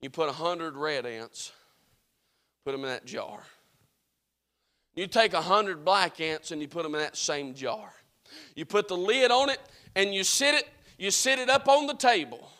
you 0.00 0.10
put 0.10 0.28
a 0.28 0.32
hundred 0.32 0.76
red 0.76 1.04
ants, 1.04 1.52
put 2.64 2.72
them 2.72 2.82
in 2.82 2.90
that 2.90 3.04
jar. 3.04 3.42
You 4.94 5.06
take 5.06 5.32
a 5.32 5.42
hundred 5.42 5.84
black 5.84 6.20
ants 6.20 6.50
and 6.50 6.62
you 6.62 6.68
put 6.68 6.82
them 6.82 6.94
in 6.94 7.00
that 7.00 7.16
same 7.16 7.54
jar. 7.54 7.92
You 8.54 8.64
put 8.64 8.88
the 8.88 8.96
lid 8.96 9.30
on 9.30 9.50
it 9.50 9.60
and 9.94 10.14
you 10.14 10.24
sit 10.24 10.54
it, 10.54 10.68
you 10.98 11.10
sit 11.10 11.38
it 11.38 11.48
up 11.48 11.68
on 11.68 11.86
the 11.86 11.94
table. 11.94 12.50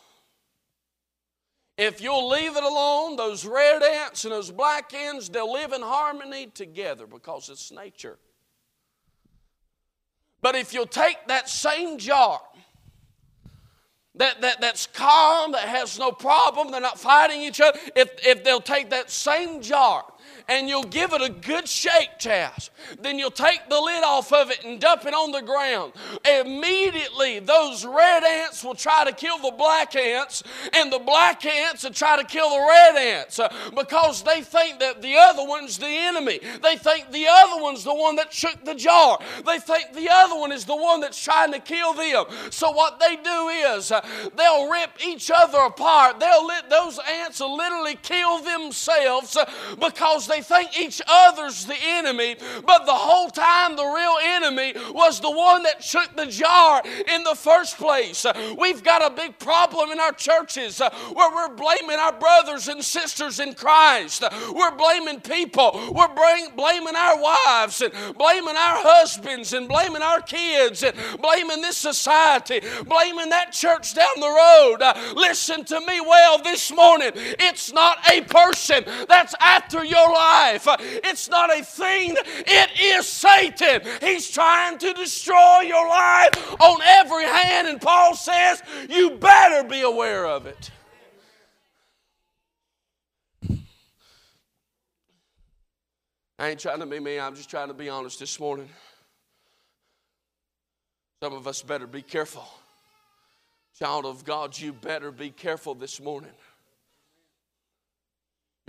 If 1.77 2.03
you'll 2.03 2.29
leave 2.29 2.57
it 2.57 2.63
alone, 2.63 3.17
those 3.17 3.47
red 3.47 3.83
ants 3.83 4.25
and 4.25 4.33
those 4.33 4.51
black 4.51 4.93
ants, 4.93 5.29
they'll 5.31 5.51
live 5.51 5.73
in 5.73 5.81
harmony 5.81 6.47
together 6.47 7.07
because 7.07 7.49
it's 7.49 7.73
nature. 7.73 8.19
But 10.43 10.57
if 10.57 10.75
you'll 10.75 10.87
take 10.87 11.17
that 11.29 11.49
same 11.49 11.99
jar, 11.99 12.41
that, 14.17 14.41
that, 14.43 14.61
that's 14.61 14.87
calm, 14.87 15.53
that 15.53 15.69
has 15.69 15.99
no 15.99 16.13
problem, 16.13 16.71
they're 16.71 16.81
not 16.81 16.99
fighting 16.99 17.41
each 17.43 17.61
other, 17.61 17.79
if, 17.97 18.11
if 18.27 18.45
they'll 18.45 18.61
take 18.61 18.91
that 18.91 19.11
same 19.11 19.63
jar 19.63 20.05
and 20.49 20.69
you'll 20.69 20.83
give 20.85 21.13
it 21.13 21.23
a 21.23 21.29
good 21.29 21.69
shake, 21.69 22.19
Chas. 22.19 22.71
Then 23.01 23.19
you'll 23.19 23.31
take 23.31 23.69
the 23.69 23.81
lid 23.81 24.03
off 24.05 24.33
of 24.33 24.51
it 24.51 24.65
and 24.65 24.81
dump 24.81 25.07
it 25.07 25.15
on 25.15 25.33
the 25.33 25.43
ground. 25.43 25.93
Immediately, 26.25 27.41
those 27.41 27.85
red 27.85 28.25
ants 28.25 28.65
will 28.65 28.75
try 28.75 29.05
to 29.05 29.13
kill 29.13 29.39
the 29.39 29.53
black 29.57 29.95
ants, 29.95 30.43
and 30.73 30.93
the 30.93 30.99
black 30.99 31.45
ants 31.45 31.85
will 31.85 31.93
try 31.93 32.17
to 32.17 32.25
kill 32.25 32.51
the 32.51 32.67
red 32.69 32.97
ants 32.97 33.39
uh, 33.39 33.53
because 33.77 34.23
they 34.23 34.43
think 34.43 34.81
that 34.81 35.03
the 35.03 35.17
other 35.17 35.45
one's 35.45 35.79
the 35.79 35.87
enemy. 35.87 36.41
They 36.63 36.77
think 36.77 37.11
the 37.13 37.27
other 37.29 37.63
one's 37.63 37.85
the 37.85 37.95
one 37.95 38.17
that 38.17 38.33
shook 38.33 38.65
the 38.65 38.75
jar. 38.75 39.19
They 39.47 39.59
think 39.59 39.93
the 39.95 40.09
other 40.11 40.39
one 40.39 40.53
is 40.53 40.65
the 40.65 40.77
one 40.77 41.01
that's 41.01 41.23
trying 41.23 41.53
to 41.53 41.61
kill 41.61 41.95
them. 41.95 42.25
So, 42.51 42.71
what 42.73 42.99
they 42.99 43.17
do 43.17 43.49
is 43.49 43.93
uh, 43.93 44.01
they'll 44.37 44.71
rip 44.71 44.91
each 45.07 45.31
other 45.35 45.59
apart. 45.59 46.19
They'll 46.21 46.47
let, 46.47 46.71
those 46.71 46.99
ants 46.99 47.41
literally 47.41 47.97
kill 47.97 48.39
themselves 48.43 49.37
uh, 49.37 49.51
because 50.21 50.27
they 50.27 50.55
think 50.55 50.79
each 50.79 51.01
other's 51.07 51.65
the 51.67 51.77
enemy, 51.81 52.37
but 52.67 52.85
the 52.85 52.93
whole 52.93 53.31
time 53.31 53.77
the 53.77 53.85
real 53.85 54.17
enemy 54.23 54.75
was 54.93 55.21
the 55.21 55.31
one 55.31 55.63
that 55.63 55.83
shook 55.83 56.15
the 56.17 56.27
jar 56.27 56.83
in 57.09 57.23
the 57.23 57.35
first 57.35 57.79
place. 57.79 58.27
We've 58.59 58.83
got 58.83 59.05
a 59.05 59.15
big 59.15 59.39
problem 59.39 59.91
in 59.91 60.01
our 60.01 60.13
churches 60.13 60.81
uh, 60.81 60.91
where 61.13 61.31
we're 61.31 61.55
blaming 61.55 61.97
our 61.97 62.13
brothers 62.13 62.69
and 62.69 62.85
sisters 62.85 63.41
in 63.41 63.55
Christ. 63.55 64.25
We're 64.53 64.75
blaming 64.77 65.21
people. 65.21 65.71
We're 65.93 66.15
blaming 66.15 66.97
our 66.97 67.21
wives 67.21 67.81
and 67.81 67.93
blaming 68.19 68.57
our 68.57 68.83
husbands 68.83 69.53
and 69.53 69.69
blaming 69.69 70.03
our 70.03 70.21
kids 70.21 70.83
and 70.83 70.95
blaming 71.21 71.63
this 71.63 71.77
society, 71.77 72.61
blaming 72.87 73.31
that 73.31 73.53
church 73.53 73.95
down 73.95 74.15
the 74.17 74.27
road. 74.27 74.83
Uh, 74.83 75.15
listen 75.17 75.65
to 75.65 75.81
me 75.81 76.01
well 76.01 76.43
this 76.43 76.75
morning. 76.75 77.13
It's 77.15 77.73
not 77.73 77.99
a 78.11 78.21
person 78.23 78.85
that's 79.09 79.35
after 79.41 79.85
your 79.85 80.00
life 80.09 80.31
life. 80.67 80.67
It's 81.05 81.29
not 81.29 81.57
a 81.57 81.63
thing, 81.63 82.17
it 82.27 82.71
is 82.81 83.07
Satan. 83.07 83.83
He's 84.01 84.31
trying 84.31 84.79
to 84.79 84.93
destroy 84.93 85.61
your 85.61 85.87
life 85.89 86.61
on 86.61 86.81
every 86.83 87.25
hand, 87.25 87.69
and 87.69 87.81
Paul 87.81 88.15
says, 88.15 88.63
You 88.89 89.13
better 89.13 89.67
be 89.67 89.83
aware 89.83 90.27
of 90.27 90.47
it. 90.47 90.71
I 96.39 96.49
ain't 96.49 96.61
trying 96.61 96.81
to 96.81 96.87
be 96.87 96.99
me, 97.01 97.21
I'm 97.21 97.35
just 97.35 97.51
trying 97.51 97.69
to 97.69 97.75
be 97.75 97.89
honest 97.89 98.19
this 98.19 98.41
morning. 98.41 98.69
Some 101.23 101.35
of 101.35 101.47
us 101.47 101.61
better 101.61 101.87
be 101.87 102.01
careful. 102.01 102.49
Child 103.79 104.07
of 104.07 104.25
God, 104.25 104.59
you 104.59 104.73
better 104.73 105.11
be 105.11 105.31
careful 105.31 105.75
this 105.75 106.01
morning. 106.01 106.31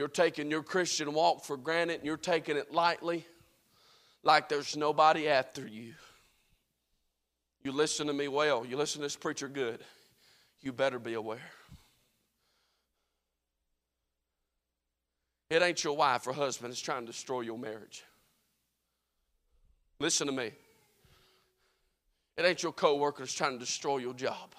You're 0.01 0.08
taking 0.08 0.50
your 0.50 0.63
Christian 0.63 1.13
walk 1.13 1.46
for 1.46 1.55
granted 1.55 1.98
and 1.98 2.05
you're 2.05 2.17
taking 2.17 2.58
it 2.58 2.74
lightly, 2.74 3.24
like 4.24 4.50
there's 4.50 4.75
nobody 4.75 5.27
after 5.27 5.67
you. 5.67 5.93
You 7.63 7.72
listen 7.72 8.08
to 8.08 8.13
me 8.13 8.27
well. 8.27 8.65
You 8.65 8.77
listen 8.77 9.01
to 9.01 9.05
this 9.05 9.15
preacher 9.15 9.48
good. 9.48 9.79
You 10.60 10.74
better 10.74 10.98
be 10.98 11.13
aware. 11.13 11.51
It 15.51 15.62
ain't 15.62 15.84
your 15.84 15.96
wife 15.96 16.25
or 16.25 16.34
husband 16.34 16.74
that's 16.74 16.81
trying 16.81 17.01
to 17.01 17.12
destroy 17.12 17.41
your 17.41 17.60
marriage. 17.60 18.03
Listen 20.00 20.25
to 20.25 20.34
me. 20.34 20.50
It 22.38 22.43
ain't 22.43 22.63
your 22.63 22.74
coworker 22.74 23.22
that's 23.22 23.34
trying 23.34 23.53
to 23.53 23.60
destroy 23.60 23.98
your 23.98 24.15
job. 24.15 24.55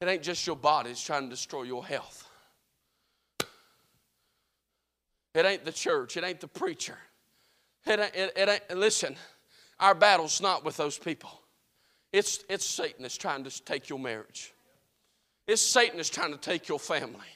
It 0.00 0.08
ain't 0.08 0.22
just 0.22 0.46
your 0.46 0.56
body, 0.56 0.90
it's 0.90 1.04
trying 1.04 1.24
to 1.24 1.30
destroy 1.30 1.62
your 1.62 1.84
health. 1.84 2.28
It 5.34 5.44
ain't 5.44 5.64
the 5.64 5.72
church, 5.72 6.16
it 6.16 6.24
ain't 6.24 6.40
the 6.40 6.48
preacher. 6.48 6.98
It 7.86 8.00
ain't, 8.00 8.14
it, 8.14 8.32
it 8.36 8.48
ain't, 8.48 8.78
listen, 8.78 9.16
our 9.78 9.94
battle's 9.94 10.40
not 10.40 10.64
with 10.64 10.76
those 10.76 10.98
people. 10.98 11.30
It's, 12.12 12.44
it's 12.48 12.64
Satan 12.64 13.02
that's 13.02 13.16
trying 13.16 13.44
to 13.44 13.64
take 13.64 13.88
your 13.88 13.98
marriage. 13.98 14.52
It's 15.46 15.62
Satan 15.62 15.96
that's 15.96 16.08
trying 16.08 16.32
to 16.32 16.38
take 16.38 16.68
your 16.68 16.78
family. 16.78 17.26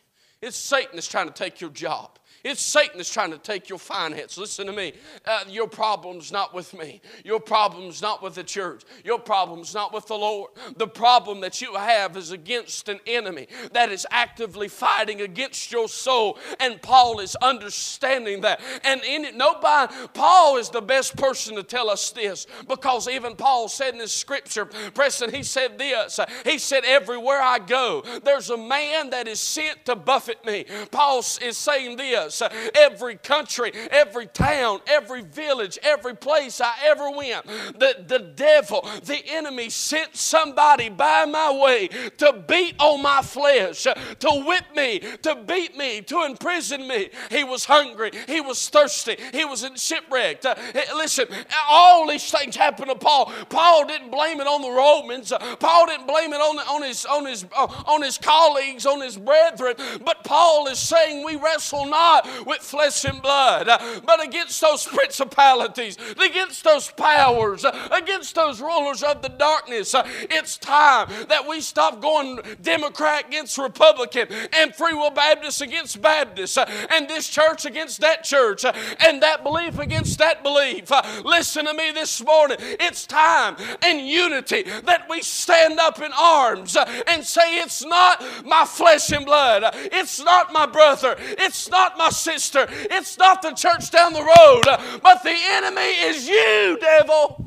It's 0.40 0.56
Satan 0.56 0.92
that's 0.94 1.08
trying 1.08 1.28
to 1.28 1.34
take 1.34 1.60
your 1.60 1.70
job. 1.70 2.18
It's 2.42 2.62
Satan 2.62 2.96
that's 2.96 3.12
trying 3.12 3.32
to 3.32 3.38
take 3.38 3.68
your 3.68 3.78
finance. 3.78 4.38
Listen 4.38 4.66
to 4.66 4.72
me. 4.72 4.94
Uh, 5.26 5.44
your 5.48 5.68
problem's 5.68 6.32
not 6.32 6.54
with 6.54 6.72
me. 6.72 7.02
Your 7.22 7.40
problem's 7.40 8.00
not 8.00 8.22
with 8.22 8.34
the 8.34 8.44
church. 8.44 8.82
Your 9.04 9.18
problem's 9.18 9.74
not 9.74 9.92
with 9.92 10.06
the 10.06 10.14
Lord. 10.14 10.50
The 10.76 10.86
problem 10.86 11.40
that 11.40 11.60
you 11.60 11.74
have 11.74 12.16
is 12.16 12.30
against 12.30 12.88
an 12.88 12.98
enemy 13.06 13.46
that 13.72 13.90
is 13.90 14.06
actively 14.10 14.68
fighting 14.68 15.20
against 15.20 15.70
your 15.70 15.86
soul. 15.88 16.38
And 16.60 16.80
Paul 16.80 17.20
is 17.20 17.36
understanding 17.36 18.40
that. 18.40 18.60
And 18.84 19.02
in 19.04 19.26
it, 19.26 19.36
nobody, 19.36 19.92
Paul 20.14 20.56
is 20.56 20.70
the 20.70 20.80
best 20.80 21.16
person 21.16 21.56
to 21.56 21.62
tell 21.62 21.90
us 21.90 22.10
this 22.10 22.46
because 22.66 23.06
even 23.06 23.36
Paul 23.36 23.68
said 23.68 23.92
in 23.92 24.00
his 24.00 24.12
scripture, 24.12 24.64
Preston, 24.64 25.32
he 25.32 25.42
said 25.42 25.78
this. 25.78 26.18
He 26.44 26.56
said, 26.56 26.84
Everywhere 26.84 27.40
I 27.42 27.58
go, 27.58 28.02
there's 28.24 28.48
a 28.48 28.56
man 28.56 29.10
that 29.10 29.28
is 29.28 29.40
sent 29.40 29.84
to 29.84 29.94
buffet 29.94 30.44
me. 30.46 30.64
Paul 30.90 31.18
is 31.18 31.56
saying 31.56 31.96
this 31.96 32.29
every 32.74 33.16
country, 33.16 33.72
every 33.90 34.26
town, 34.26 34.80
every 34.86 35.22
village, 35.22 35.78
every 35.82 36.16
place 36.16 36.60
I 36.60 36.74
ever 36.84 37.10
went, 37.10 37.46
the, 37.46 38.04
the 38.06 38.18
devil, 38.18 38.82
the 39.04 39.20
enemy 39.26 39.70
sent 39.70 40.16
somebody 40.16 40.88
by 40.88 41.24
my 41.24 41.52
way 41.52 41.88
to 42.18 42.44
beat 42.46 42.74
on 42.78 43.02
my 43.02 43.22
flesh, 43.22 43.82
to 43.84 44.44
whip 44.46 44.64
me, 44.74 45.00
to 45.22 45.36
beat 45.46 45.76
me, 45.76 46.02
to 46.02 46.24
imprison 46.24 46.86
me. 46.86 47.10
He 47.30 47.44
was 47.44 47.64
hungry, 47.64 48.10
he 48.26 48.40
was 48.40 48.68
thirsty, 48.68 49.16
he 49.32 49.44
was 49.44 49.64
in 49.64 49.76
shipwrecked. 49.76 50.46
Uh, 50.46 50.54
listen, 50.94 51.26
all 51.68 52.06
these 52.08 52.30
things 52.30 52.56
happened 52.56 52.90
to 52.90 52.96
Paul. 52.96 53.32
Paul 53.48 53.86
didn't 53.86 54.10
blame 54.10 54.40
it 54.40 54.46
on 54.46 54.62
the 54.62 54.70
Romans. 54.70 55.32
Paul 55.58 55.86
didn't 55.86 56.06
blame 56.06 56.32
it 56.32 56.40
on, 56.40 56.58
on 56.58 56.82
his 56.82 57.04
on 57.06 57.26
his 57.26 57.44
uh, 57.56 57.66
on 57.86 58.02
his 58.02 58.18
colleagues, 58.18 58.86
on 58.86 59.00
his 59.00 59.16
brethren. 59.16 59.74
But 60.04 60.24
Paul 60.24 60.66
is 60.68 60.78
saying 60.78 61.24
we 61.24 61.36
wrestle 61.36 61.86
not 61.86 62.19
with 62.46 62.60
flesh 62.60 63.04
and 63.04 63.20
blood, 63.22 63.68
uh, 63.68 63.78
but 64.04 64.24
against 64.24 64.60
those 64.60 64.84
principalities, 64.84 65.96
against 66.22 66.64
those 66.64 66.90
powers, 66.90 67.64
uh, 67.64 67.88
against 67.90 68.34
those 68.34 68.60
rulers 68.60 69.02
of 69.02 69.22
the 69.22 69.28
darkness. 69.28 69.94
Uh, 69.94 70.06
it's 70.30 70.56
time 70.56 71.08
that 71.28 71.46
we 71.46 71.60
stop 71.60 72.00
going 72.00 72.40
Democrat 72.62 73.26
against 73.28 73.58
Republican 73.58 74.28
and 74.52 74.74
Free 74.74 74.94
Will 74.94 75.10
Baptist 75.10 75.60
against 75.60 76.00
Baptist 76.00 76.58
and 76.58 77.08
this 77.08 77.28
church 77.28 77.64
against 77.64 78.00
that 78.00 78.24
church 78.24 78.64
and 78.64 79.22
that 79.22 79.42
belief 79.42 79.78
against 79.78 80.18
that 80.18 80.42
belief. 80.42 80.90
Listen 81.24 81.66
to 81.66 81.74
me 81.74 81.90
this 81.92 82.24
morning. 82.24 82.56
It's 82.60 83.06
time 83.06 83.56
in 83.84 84.00
unity 84.06 84.62
that 84.62 85.06
we 85.08 85.22
stand 85.22 85.78
up 85.78 86.00
in 86.00 86.12
arms 86.12 86.76
and 87.06 87.24
say, 87.24 87.56
It's 87.58 87.84
not 87.84 88.24
my 88.44 88.64
flesh 88.64 89.10
and 89.12 89.24
blood, 89.24 89.64
it's 89.74 90.22
not 90.22 90.52
my 90.52 90.66
brother, 90.66 91.16
it's 91.18 91.68
not 91.70 91.96
my 91.98 92.09
sister. 92.10 92.66
It's 92.70 93.18
not 93.18 93.42
the 93.42 93.52
church 93.52 93.90
down 93.90 94.12
the 94.12 94.22
road, 94.22 94.62
but 95.02 95.22
the 95.22 95.34
enemy 95.52 95.80
is 95.80 96.28
you, 96.28 96.78
devil. 96.80 97.46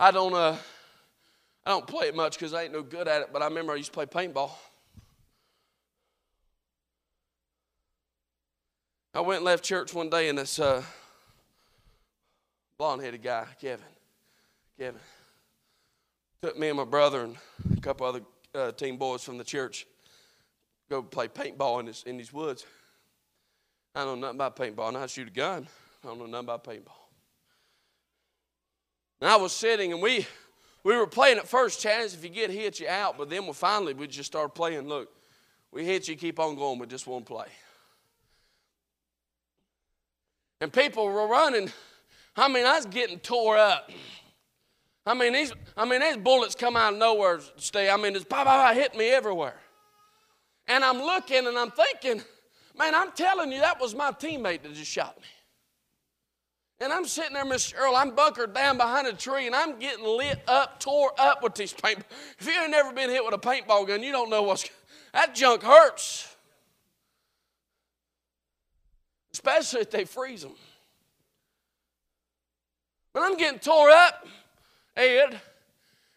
I 0.00 0.12
don't 0.12 0.32
uh 0.32 0.56
I 1.66 1.70
don't 1.70 1.86
play 1.86 2.06
it 2.06 2.16
much 2.16 2.38
because 2.38 2.54
I 2.54 2.62
ain't 2.62 2.72
no 2.72 2.82
good 2.82 3.08
at 3.08 3.22
it, 3.22 3.28
but 3.32 3.42
I 3.42 3.46
remember 3.46 3.72
I 3.72 3.76
used 3.76 3.92
to 3.92 4.06
play 4.06 4.06
paintball. 4.06 4.52
I 9.12 9.20
went 9.20 9.38
and 9.38 9.44
left 9.44 9.64
church 9.64 9.92
one 9.92 10.08
day 10.08 10.28
and 10.28 10.38
this 10.38 10.58
uh, 10.58 10.82
blonde 12.78 13.02
headed 13.02 13.22
guy, 13.22 13.46
Kevin, 13.60 13.84
Kevin, 14.78 15.00
took 16.40 16.56
me 16.56 16.68
and 16.68 16.76
my 16.76 16.84
brother 16.84 17.24
and 17.24 17.36
a 17.76 17.80
couple 17.80 18.06
other 18.06 18.22
uh, 18.58 18.72
team 18.72 18.96
boys 18.96 19.22
from 19.22 19.38
the 19.38 19.44
church 19.44 19.86
go 20.90 21.02
play 21.02 21.28
paintball 21.28 21.80
in, 21.80 21.86
this, 21.86 22.02
in 22.04 22.16
these 22.16 22.32
woods. 22.32 22.66
I 23.94 24.04
don't 24.04 24.20
know 24.20 24.32
nothing 24.32 24.36
about 24.36 24.56
paintball. 24.56 24.88
I 24.88 24.90
know 24.92 24.98
how 24.98 25.06
to 25.06 25.12
shoot 25.12 25.28
a 25.28 25.32
gun. 25.32 25.66
I 26.02 26.08
don't 26.08 26.18
know 26.18 26.26
nothing 26.26 26.46
about 26.46 26.64
paintball. 26.64 26.92
And 29.20 29.30
I 29.30 29.36
was 29.36 29.52
sitting 29.52 29.92
and 29.92 30.00
we 30.00 30.26
we 30.84 30.96
were 30.96 31.06
playing 31.06 31.38
at 31.38 31.48
first, 31.48 31.80
chance 31.80 32.14
if 32.14 32.22
you 32.22 32.30
get 32.30 32.50
hit, 32.50 32.80
you 32.80 32.88
out. 32.88 33.18
But 33.18 33.28
then 33.28 33.46
we 33.46 33.52
finally 33.52 33.94
we 33.94 34.06
just 34.06 34.30
started 34.30 34.54
playing. 34.54 34.88
Look, 34.88 35.10
we 35.72 35.84
hit 35.84 36.08
you, 36.08 36.16
keep 36.16 36.38
on 36.38 36.54
going, 36.54 36.78
but 36.78 36.88
just 36.88 37.06
won't 37.06 37.26
play. 37.26 37.48
And 40.60 40.72
people 40.72 41.04
were 41.06 41.26
running. 41.26 41.70
I 42.36 42.48
mean, 42.48 42.64
I 42.64 42.76
was 42.76 42.86
getting 42.86 43.18
tore 43.18 43.58
up. 43.58 43.90
I 45.08 45.14
mean, 45.14 45.32
these, 45.32 45.52
I 45.74 45.86
mean, 45.86 46.02
these 46.02 46.18
bullets 46.18 46.54
come 46.54 46.76
out 46.76 46.92
of 46.92 46.98
nowhere. 46.98 47.40
Stay. 47.56 47.88
I 47.88 47.96
mean, 47.96 48.14
it's 48.14 48.26
bah, 48.26 48.44
bah, 48.44 48.58
bah, 48.58 48.74
hit 48.74 48.94
me 48.94 49.08
everywhere. 49.08 49.56
And 50.66 50.84
I'm 50.84 50.98
looking 50.98 51.46
and 51.46 51.56
I'm 51.56 51.70
thinking, 51.70 52.22
man, 52.78 52.94
I'm 52.94 53.12
telling 53.12 53.50
you, 53.50 53.60
that 53.60 53.80
was 53.80 53.94
my 53.94 54.10
teammate 54.10 54.62
that 54.62 54.74
just 54.74 54.90
shot 54.90 55.16
me. 55.16 55.24
And 56.80 56.92
I'm 56.92 57.06
sitting 57.06 57.32
there, 57.32 57.46
Miss 57.46 57.72
Earl, 57.72 57.96
I'm 57.96 58.14
bunkered 58.14 58.52
down 58.52 58.76
behind 58.76 59.06
a 59.06 59.14
tree 59.14 59.46
and 59.46 59.56
I'm 59.56 59.78
getting 59.78 60.04
lit 60.04 60.42
up, 60.46 60.78
tore 60.78 61.12
up 61.18 61.42
with 61.42 61.54
these 61.54 61.72
paint. 61.72 62.00
If 62.38 62.46
you 62.46 62.52
ain't 62.52 62.70
never 62.70 62.92
been 62.92 63.08
hit 63.08 63.24
with 63.24 63.32
a 63.32 63.38
paintball 63.38 63.88
gun, 63.88 64.02
you 64.02 64.12
don't 64.12 64.28
know 64.28 64.42
what's 64.42 64.68
that 65.14 65.34
junk 65.34 65.62
hurts. 65.62 66.36
Especially 69.32 69.80
if 69.80 69.90
they 69.90 70.04
freeze 70.04 70.42
them. 70.42 70.52
But 73.14 73.22
I'm 73.22 73.38
getting 73.38 73.58
tore 73.58 73.88
up. 73.88 74.26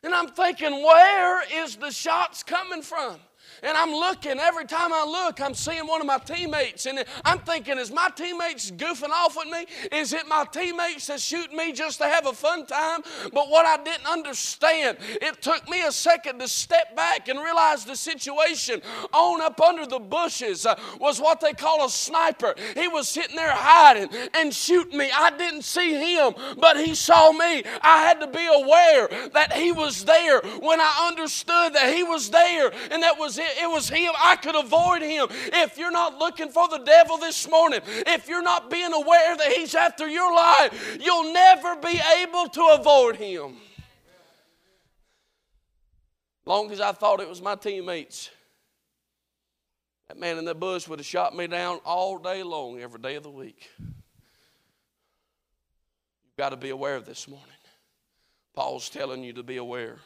And 0.03 0.15
I'm 0.15 0.29
thinking, 0.29 0.83
where 0.83 1.43
is 1.63 1.75
the 1.75 1.91
shots 1.91 2.41
coming 2.41 2.81
from? 2.81 3.17
And 3.63 3.77
I'm 3.77 3.91
looking, 3.91 4.39
every 4.39 4.65
time 4.65 4.91
I 4.91 5.05
look, 5.05 5.39
I'm 5.39 5.53
seeing 5.53 5.85
one 5.85 6.01
of 6.01 6.07
my 6.07 6.17
teammates. 6.17 6.87
And 6.87 7.03
I'm 7.23 7.39
thinking, 7.39 7.77
is 7.77 7.91
my 7.91 8.09
teammates 8.15 8.71
goofing 8.71 9.11
off 9.11 9.37
with 9.37 9.47
me? 9.49 9.65
Is 9.91 10.13
it 10.13 10.27
my 10.27 10.45
teammates 10.51 11.07
that 11.07 11.19
shooting 11.19 11.55
me 11.55 11.71
just 11.71 11.99
to 11.99 12.05
have 12.05 12.25
a 12.25 12.33
fun 12.33 12.65
time? 12.65 13.01
But 13.33 13.49
what 13.49 13.65
I 13.65 13.81
didn't 13.83 14.07
understand, 14.07 14.97
it 15.01 15.41
took 15.41 15.69
me 15.69 15.83
a 15.83 15.91
second 15.91 16.39
to 16.39 16.47
step 16.47 16.95
back 16.95 17.27
and 17.29 17.39
realize 17.39 17.85
the 17.85 17.95
situation 17.95 18.81
on 19.13 19.41
up 19.41 19.61
under 19.61 19.85
the 19.85 19.99
bushes 19.99 20.65
uh, 20.65 20.79
was 20.99 21.21
what 21.21 21.39
they 21.39 21.53
call 21.53 21.85
a 21.85 21.89
sniper. 21.89 22.55
He 22.75 22.87
was 22.87 23.07
sitting 23.07 23.35
there 23.35 23.51
hiding 23.51 24.09
and 24.33 24.53
shooting 24.53 24.97
me. 24.97 25.11
I 25.15 25.29
didn't 25.37 25.63
see 25.63 26.15
him, 26.15 26.33
but 26.57 26.77
he 26.77 26.95
saw 26.95 27.31
me. 27.31 27.63
I 27.81 28.01
had 28.03 28.19
to 28.21 28.27
be 28.27 28.47
aware 28.47 29.07
that 29.33 29.53
he 29.53 29.71
was 29.71 30.03
there 30.03 30.41
when 30.61 30.81
I 30.81 31.07
understood 31.07 31.73
that 31.73 31.93
he 31.93 32.03
was 32.03 32.29
there 32.29 32.71
and 32.89 33.03
that 33.03 33.19
was 33.19 33.30
it 33.37 33.61
it 33.61 33.69
was 33.69 33.89
him. 33.89 34.11
I 34.17 34.35
could 34.35 34.55
avoid 34.55 35.01
him. 35.01 35.27
If 35.53 35.77
you're 35.77 35.91
not 35.91 36.17
looking 36.17 36.49
for 36.49 36.67
the 36.67 36.79
devil 36.79 37.17
this 37.17 37.49
morning, 37.49 37.81
if 37.85 38.27
you're 38.27 38.41
not 38.41 38.69
being 38.69 38.93
aware 38.93 39.37
that 39.37 39.51
he's 39.51 39.75
after 39.75 40.07
your 40.07 40.33
life, 40.33 40.97
you'll 40.99 41.33
never 41.33 41.75
be 41.75 41.99
able 42.21 42.47
to 42.49 42.77
avoid 42.79 43.15
him. 43.15 43.57
Long 46.45 46.71
as 46.71 46.81
I 46.81 46.91
thought 46.91 47.21
it 47.21 47.29
was 47.29 47.41
my 47.41 47.55
teammates, 47.55 48.29
that 50.07 50.19
man 50.19 50.37
in 50.37 50.45
the 50.45 50.55
bush 50.55 50.87
would 50.87 50.99
have 50.99 51.05
shot 51.05 51.35
me 51.35 51.47
down 51.47 51.79
all 51.85 52.17
day 52.17 52.43
long, 52.43 52.79
every 52.79 52.99
day 52.99 53.15
of 53.15 53.23
the 53.23 53.29
week. 53.29 53.69
You've 53.79 53.93
got 56.37 56.49
to 56.49 56.57
be 56.57 56.71
aware 56.71 56.99
this 56.99 57.27
morning. 57.27 57.47
Paul's 58.53 58.89
telling 58.89 59.23
you 59.23 59.33
to 59.33 59.43
be 59.43 59.57
aware. 59.57 59.99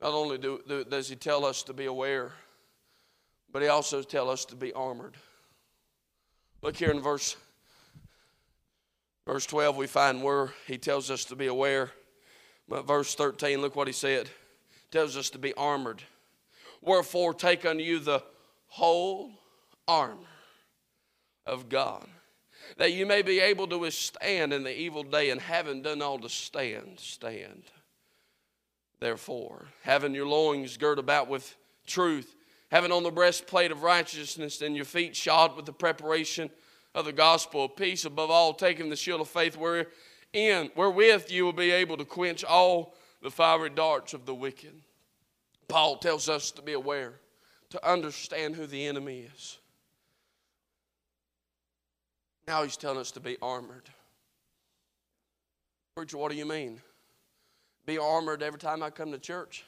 Not 0.00 0.12
only 0.12 0.38
do, 0.38 0.60
do, 0.66 0.84
does 0.84 1.08
he 1.08 1.16
tell 1.16 1.44
us 1.44 1.62
to 1.64 1.72
be 1.72 1.86
aware, 1.86 2.32
but 3.52 3.62
he 3.62 3.68
also 3.68 4.02
tells 4.02 4.30
us 4.30 4.44
to 4.46 4.56
be 4.56 4.72
armored. 4.72 5.16
Look 6.62 6.76
here 6.76 6.90
in 6.90 7.00
verse 7.00 7.36
verse 9.26 9.46
12 9.46 9.76
we 9.76 9.86
find 9.86 10.22
where 10.22 10.52
he 10.66 10.78
tells 10.78 11.10
us 11.10 11.24
to 11.26 11.36
be 11.36 11.46
aware. 11.46 11.90
But 12.68 12.86
verse 12.86 13.14
13, 13.14 13.60
look 13.60 13.76
what 13.76 13.86
he 13.86 13.92
said. 13.92 14.28
tells 14.90 15.16
us 15.16 15.30
to 15.30 15.38
be 15.38 15.54
armored. 15.54 16.02
Wherefore 16.82 17.34
take 17.34 17.64
unto 17.64 17.82
you 17.82 17.98
the 17.98 18.22
whole 18.68 19.32
armor 19.86 20.18
of 21.46 21.68
God, 21.68 22.06
that 22.76 22.92
you 22.92 23.06
may 23.06 23.22
be 23.22 23.40
able 23.40 23.66
to 23.68 23.78
withstand 23.78 24.52
in 24.52 24.64
the 24.64 24.78
evil 24.78 25.02
day, 25.02 25.30
and 25.30 25.40
having 25.40 25.82
done 25.82 26.02
all 26.02 26.18
to 26.18 26.28
stand, 26.28 27.00
stand. 27.00 27.62
Therefore, 29.00 29.66
having 29.82 30.14
your 30.14 30.26
loins 30.26 30.76
girt 30.76 30.98
about 30.98 31.28
with 31.28 31.56
truth, 31.86 32.34
having 32.70 32.92
on 32.92 33.02
the 33.02 33.10
breastplate 33.10 33.70
of 33.70 33.82
righteousness, 33.82 34.60
and 34.60 34.74
your 34.74 34.84
feet 34.84 35.14
shod 35.14 35.56
with 35.56 35.66
the 35.66 35.72
preparation 35.72 36.50
of 36.94 37.04
the 37.04 37.12
gospel 37.12 37.66
of 37.66 37.76
peace, 37.76 38.04
above 38.04 38.30
all, 38.30 38.52
taking 38.52 38.90
the 38.90 38.96
shield 38.96 39.20
of 39.20 39.28
faith, 39.28 39.56
wherein, 39.56 40.70
wherewith 40.74 41.30
you 41.30 41.44
will 41.44 41.52
be 41.52 41.70
able 41.70 41.96
to 41.96 42.04
quench 42.04 42.44
all 42.44 42.94
the 43.22 43.30
fiery 43.30 43.70
darts 43.70 44.14
of 44.14 44.26
the 44.26 44.34
wicked. 44.34 44.74
Paul 45.68 45.98
tells 45.98 46.28
us 46.28 46.50
to 46.52 46.62
be 46.62 46.72
aware, 46.72 47.14
to 47.70 47.88
understand 47.88 48.56
who 48.56 48.66
the 48.66 48.86
enemy 48.86 49.28
is. 49.34 49.58
Now 52.46 52.62
he's 52.62 52.78
telling 52.78 52.98
us 52.98 53.10
to 53.12 53.20
be 53.20 53.36
armored. 53.42 53.90
Preacher, 55.94 56.16
what 56.16 56.32
do 56.32 56.38
you 56.38 56.46
mean? 56.46 56.80
Be 57.88 57.96
armored 57.96 58.42
every 58.42 58.58
time 58.58 58.82
I 58.82 58.90
come 58.90 59.12
to 59.12 59.18
church. 59.18 59.64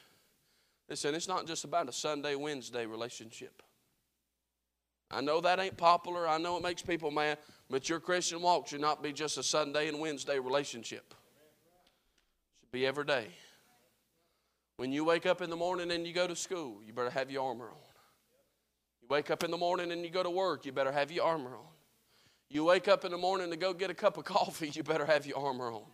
Listen, 0.87 1.15
it's 1.15 1.27
not 1.27 1.47
just 1.47 1.63
about 1.63 1.89
a 1.89 1.91
Sunday, 1.91 2.35
Wednesday 2.35 2.85
relationship. 2.85 3.63
I 5.09 5.21
know 5.21 5.41
that 5.41 5.59
ain't 5.59 5.75
popular. 5.75 6.27
I 6.27 6.37
know 6.37 6.55
it 6.55 6.61
makes 6.61 6.83
people 6.83 7.09
mad, 7.09 7.39
but 7.67 7.89
your 7.89 7.99
Christian 7.99 8.43
walk 8.43 8.67
should 8.67 8.79
not 8.79 9.01
be 9.01 9.11
just 9.11 9.39
a 9.39 9.43
Sunday 9.43 9.87
and 9.87 9.99
Wednesday 9.99 10.37
relationship. 10.37 11.15
It 11.15 12.59
should 12.59 12.71
be 12.71 12.85
every 12.85 13.05
day. 13.05 13.27
When 14.77 14.91
you 14.91 15.03
wake 15.03 15.25
up 15.25 15.41
in 15.41 15.49
the 15.49 15.55
morning 15.55 15.91
and 15.91 16.05
you 16.05 16.13
go 16.13 16.27
to 16.27 16.35
school, 16.35 16.79
you 16.85 16.93
better 16.93 17.09
have 17.09 17.31
your 17.31 17.47
armor 17.47 17.69
on. 17.69 17.77
You 19.01 19.07
wake 19.09 19.31
up 19.31 19.43
in 19.43 19.49
the 19.49 19.57
morning 19.57 19.91
and 19.91 20.03
you 20.03 20.11
go 20.11 20.21
to 20.21 20.29
work, 20.29 20.67
you 20.67 20.71
better 20.71 20.91
have 20.91 21.11
your 21.11 21.25
armor 21.25 21.55
on. 21.55 21.65
You 22.49 22.65
wake 22.65 22.87
up 22.87 23.03
in 23.03 23.11
the 23.11 23.17
morning 23.17 23.49
to 23.49 23.57
go 23.57 23.73
get 23.73 23.89
a 23.89 23.95
cup 23.95 24.17
of 24.17 24.25
coffee, 24.25 24.69
you 24.69 24.83
better 24.83 25.07
have 25.07 25.25
your 25.25 25.39
armor 25.39 25.71
on. 25.71 25.85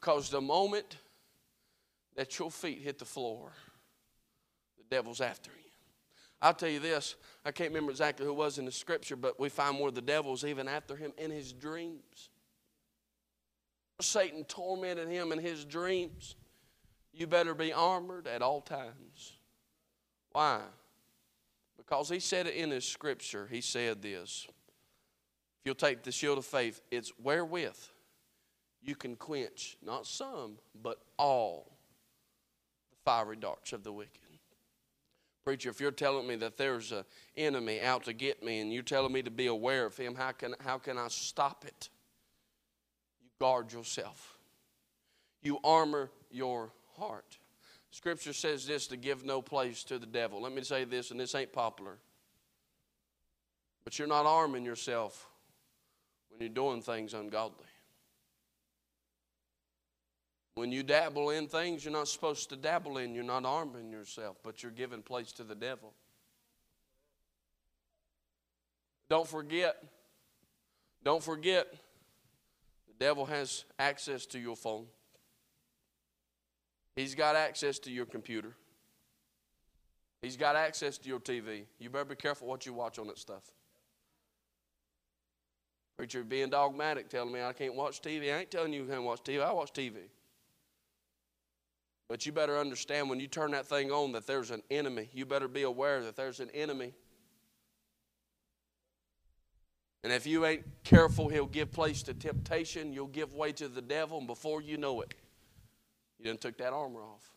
Because 0.00 0.30
the 0.30 0.40
moment 0.40 0.98
that 2.14 2.38
your 2.38 2.52
feet 2.52 2.82
hit 2.82 3.00
the 3.00 3.04
floor, 3.04 3.50
the 4.76 4.84
devil's 4.94 5.20
after 5.20 5.50
you. 5.50 5.70
I'll 6.40 6.54
tell 6.54 6.68
you 6.68 6.78
this, 6.78 7.16
I 7.44 7.50
can't 7.50 7.70
remember 7.70 7.90
exactly 7.90 8.24
who 8.24 8.32
was 8.32 8.58
in 8.58 8.64
the 8.64 8.70
scripture, 8.70 9.16
but 9.16 9.40
we 9.40 9.48
find 9.48 9.80
where 9.80 9.90
the 9.90 10.00
devil's 10.00 10.44
even 10.44 10.68
after 10.68 10.94
him 10.94 11.10
in 11.18 11.32
his 11.32 11.52
dreams. 11.52 12.30
Satan 14.00 14.44
tormented 14.44 15.08
him 15.08 15.32
in 15.32 15.40
his 15.40 15.64
dreams. 15.64 16.36
You 17.12 17.26
better 17.26 17.52
be 17.52 17.72
armored 17.72 18.28
at 18.28 18.40
all 18.40 18.60
times. 18.60 19.32
Why? 20.30 20.60
Because 21.76 22.08
he 22.08 22.20
said 22.20 22.46
it 22.46 22.54
in 22.54 22.70
his 22.70 22.84
scripture. 22.84 23.48
He 23.50 23.60
said 23.60 24.00
this. 24.00 24.46
If 24.46 24.54
you'll 25.64 25.74
take 25.74 26.04
the 26.04 26.12
shield 26.12 26.38
of 26.38 26.44
faith, 26.44 26.82
it's 26.92 27.10
wherewith 27.20 27.74
you 28.82 28.94
can 28.94 29.16
quench 29.16 29.76
not 29.84 30.06
some, 30.06 30.58
but 30.82 30.98
all 31.18 31.72
the 32.90 32.96
fiery 33.04 33.36
darts 33.36 33.72
of 33.72 33.84
the 33.84 33.92
wicked. 33.92 34.20
Preacher, 35.44 35.70
if 35.70 35.80
you're 35.80 35.90
telling 35.90 36.26
me 36.26 36.36
that 36.36 36.58
there's 36.58 36.92
an 36.92 37.04
enemy 37.36 37.80
out 37.80 38.04
to 38.04 38.12
get 38.12 38.42
me 38.42 38.60
and 38.60 38.70
you're 38.70 38.82
telling 38.82 39.12
me 39.12 39.22
to 39.22 39.30
be 39.30 39.46
aware 39.46 39.86
of 39.86 39.96
him, 39.96 40.14
how 40.14 40.32
can, 40.32 40.54
how 40.60 40.76
can 40.76 40.98
I 40.98 41.08
stop 41.08 41.64
it? 41.66 41.88
You 43.22 43.28
guard 43.40 43.72
yourself, 43.72 44.36
you 45.40 45.58
armor 45.64 46.10
your 46.30 46.70
heart. 46.98 47.38
Scripture 47.90 48.34
says 48.34 48.66
this 48.66 48.86
to 48.88 48.98
give 48.98 49.24
no 49.24 49.40
place 49.40 49.82
to 49.84 49.98
the 49.98 50.04
devil. 50.04 50.42
Let 50.42 50.52
me 50.52 50.62
say 50.62 50.84
this, 50.84 51.10
and 51.10 51.18
this 51.18 51.34
ain't 51.34 51.52
popular. 51.52 51.96
But 53.84 53.98
you're 53.98 54.06
not 54.06 54.26
arming 54.26 54.66
yourself 54.66 55.30
when 56.28 56.40
you're 56.40 56.50
doing 56.50 56.82
things 56.82 57.14
ungodly. 57.14 57.64
When 60.58 60.72
you 60.72 60.82
dabble 60.82 61.30
in 61.30 61.46
things 61.46 61.84
you're 61.84 61.92
not 61.92 62.08
supposed 62.08 62.48
to 62.48 62.56
dabble 62.56 62.98
in, 62.98 63.14
you're 63.14 63.22
not 63.22 63.44
arming 63.44 63.92
yourself, 63.92 64.38
but 64.42 64.60
you're 64.60 64.72
giving 64.72 65.02
place 65.02 65.30
to 65.34 65.44
the 65.44 65.54
devil. 65.54 65.92
Don't 69.08 69.28
forget, 69.28 69.80
don't 71.04 71.22
forget, 71.22 71.72
the 72.88 72.92
devil 72.98 73.24
has 73.26 73.66
access 73.78 74.26
to 74.26 74.40
your 74.40 74.56
phone. 74.56 74.86
He's 76.96 77.14
got 77.14 77.36
access 77.36 77.78
to 77.78 77.92
your 77.92 78.06
computer. 78.06 78.56
He's 80.22 80.36
got 80.36 80.56
access 80.56 80.98
to 80.98 81.08
your 81.08 81.20
TV. 81.20 81.66
You 81.78 81.88
better 81.88 82.04
be 82.04 82.16
careful 82.16 82.48
what 82.48 82.66
you 82.66 82.72
watch 82.72 82.98
on 82.98 83.06
that 83.06 83.18
stuff. 83.18 83.44
Preacher 85.96 86.24
being 86.24 86.50
dogmatic, 86.50 87.08
telling 87.08 87.32
me 87.32 87.44
I 87.44 87.52
can't 87.52 87.76
watch 87.76 88.02
TV. 88.02 88.34
I 88.34 88.40
ain't 88.40 88.50
telling 88.50 88.72
you 88.72 88.82
you 88.82 88.88
can't 88.88 89.04
watch 89.04 89.22
TV. 89.22 89.40
I 89.40 89.52
watch 89.52 89.72
TV. 89.72 90.08
But 92.08 92.24
you 92.24 92.32
better 92.32 92.58
understand 92.58 93.10
when 93.10 93.20
you 93.20 93.26
turn 93.26 93.50
that 93.50 93.66
thing 93.66 93.90
on 93.90 94.12
that 94.12 94.26
there's 94.26 94.50
an 94.50 94.62
enemy. 94.70 95.10
You 95.12 95.26
better 95.26 95.48
be 95.48 95.62
aware 95.62 96.02
that 96.02 96.16
there's 96.16 96.40
an 96.40 96.50
enemy. 96.54 96.94
And 100.02 100.12
if 100.12 100.26
you 100.26 100.46
ain't 100.46 100.64
careful, 100.84 101.28
he'll 101.28 101.46
give 101.46 101.70
place 101.70 102.02
to 102.04 102.14
temptation. 102.14 102.92
You'll 102.92 103.08
give 103.08 103.34
way 103.34 103.52
to 103.52 103.68
the 103.68 103.82
devil, 103.82 104.18
and 104.18 104.26
before 104.26 104.62
you 104.62 104.78
know 104.78 105.00
it, 105.02 105.12
you 106.18 106.24
done 106.24 106.38
took 106.38 106.56
that 106.58 106.72
armor 106.72 107.02
off. 107.02 107.30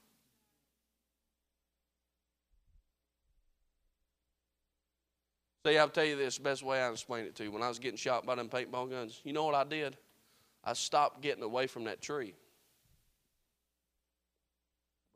See, 5.65 5.77
I'll 5.77 5.89
tell 5.89 6.05
you 6.05 6.15
this 6.15 6.38
best 6.38 6.63
way 6.63 6.81
I 6.81 6.86
can 6.86 6.93
explain 6.93 7.25
it 7.25 7.36
to 7.36 7.43
you. 7.43 7.51
When 7.51 7.62
I 7.62 7.67
was 7.67 7.77
getting 7.77 7.97
shot 7.97 8.25
by 8.25 8.36
them 8.36 8.49
paintball 8.49 8.89
guns, 8.89 9.21
you 9.23 9.34
know 9.34 9.43
what 9.43 9.53
I 9.53 9.63
did? 9.63 9.97
I 10.63 10.73
stopped 10.73 11.21
getting 11.21 11.43
away 11.43 11.67
from 11.67 11.84
that 11.84 12.01
tree. 12.01 12.34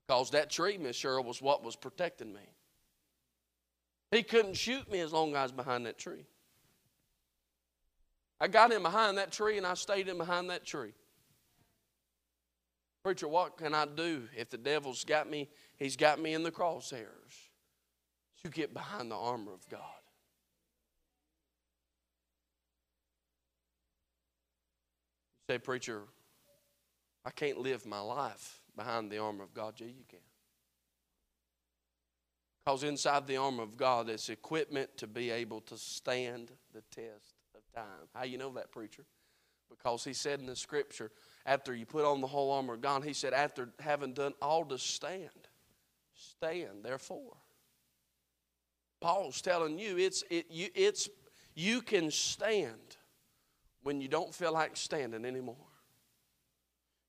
Because 0.08 0.30
that 0.32 0.50
tree, 0.50 0.78
Miss 0.78 0.98
Cheryl, 0.98 1.26
was 1.26 1.42
what 1.42 1.64
was 1.64 1.76
protecting 1.76 2.32
me. 2.32 2.48
He 4.12 4.22
couldn't 4.24 4.56
shoot 4.56 4.90
me 4.92 5.00
as 5.00 5.12
long 5.12 5.32
as 5.32 5.36
I 5.36 5.44
was 5.44 5.52
behind 5.52 5.86
that 5.88 5.98
tree. 5.98 6.26
I 8.40 8.48
got 8.48 8.72
in 8.72 8.84
behind 8.84 9.18
that 9.18 9.32
tree 9.32 9.58
and 9.58 9.66
I 9.66 9.74
stayed 9.74 10.08
in 10.08 10.18
behind 10.18 10.50
that 10.50 10.66
tree. 10.66 10.94
Preacher, 13.04 13.28
what 13.28 13.58
can 13.58 13.74
I 13.74 13.86
do 13.86 14.24
if 14.36 14.50
the 14.50 14.58
devil's 14.58 15.04
got 15.04 15.30
me? 15.30 15.50
He's 15.78 15.96
got 15.96 16.20
me 16.20 16.34
in 16.34 16.44
the 16.44 16.52
crosshairs. 16.52 17.06
You 18.44 18.50
get 18.50 18.74
behind 18.74 19.10
the 19.10 19.16
armor 19.16 19.54
of 19.54 19.68
God. 19.70 19.82
You 25.48 25.56
say, 25.56 25.58
Preacher, 25.60 26.04
I 27.26 27.32
can't 27.32 27.60
live 27.60 27.86
my 27.86 28.00
life 28.00 28.62
behind 28.76 29.12
the 29.12 29.18
armor 29.18 29.44
of 29.44 29.54
God. 29.54 29.76
Yeah, 29.78 29.88
you 29.88 30.06
can. 30.08 30.20
Because 32.64 32.84
inside 32.84 33.28
the 33.28 33.38
armor 33.38 33.64
of 33.64 33.78
God 33.78 34.10
is 34.10 34.30
equipment 34.30 34.90
to 34.98 35.08
be 35.08 35.30
able 35.30 35.62
to 35.62 35.78
stand 35.78 36.52
the 36.74 36.82
test 36.90 37.36
of 37.56 37.62
time. 37.74 38.08
How 38.14 38.24
you 38.24 38.38
know 38.38 38.52
that, 38.54 38.72
preacher? 38.72 39.06
Because 39.70 40.04
he 40.04 40.14
said 40.14 40.40
in 40.40 40.48
the 40.48 40.56
scripture, 40.56 41.12
after 41.46 41.76
you 41.76 41.86
put 41.86 42.06
on 42.06 42.22
the 42.22 42.28
whole 42.28 42.52
armor 42.52 42.74
of 42.74 42.82
God, 42.82 43.04
he 43.04 43.14
said, 43.14 43.34
after 43.34 43.70
having 43.80 44.14
done 44.14 44.34
all 44.42 44.66
to 44.66 44.78
stand, 44.80 45.30
stand 46.16 46.84
therefore. 46.84 47.38
Paul's 49.02 49.42
telling 49.42 49.78
you 49.78 49.98
it's 49.98 50.24
it 50.32 50.48
you 50.50 50.70
it's 50.74 51.10
you 51.54 51.82
can 51.82 52.10
stand 52.10 52.98
when 53.84 54.02
you 54.02 54.08
don't 54.08 54.34
feel 54.34 54.52
like 54.52 54.76
standing 54.76 55.26
anymore. 55.26 55.65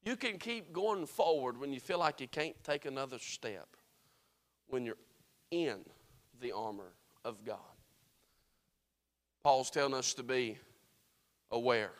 You 0.07 0.15
can 0.15 0.39
keep 0.39 0.73
going 0.73 1.05
forward 1.05 1.59
when 1.59 1.73
you 1.73 1.81
feel 1.81 1.99
like 1.99 2.21
you 2.21 2.29
can't 2.29 2.55
take 2.63 2.85
another 2.85 3.19
step. 3.19 3.67
When 4.69 4.87
you're 4.87 4.97
in 5.51 5.81
the 6.41 6.53
armor 6.53 6.93
of 7.25 7.45
God. 7.45 7.59
Paul's 9.43 9.69
telling 9.69 9.95
us 9.95 10.15
to 10.15 10.23
be 10.23 10.59
aware. 11.51 11.91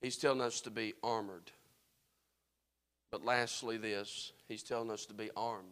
He's 0.00 0.16
telling 0.16 0.40
us 0.40 0.60
to 0.62 0.70
be 0.70 0.94
armored. 1.04 1.52
But 3.12 3.24
lastly, 3.24 3.76
this, 3.76 4.32
he's 4.48 4.64
telling 4.64 4.90
us 4.90 5.06
to 5.06 5.14
be 5.14 5.30
armed. 5.36 5.66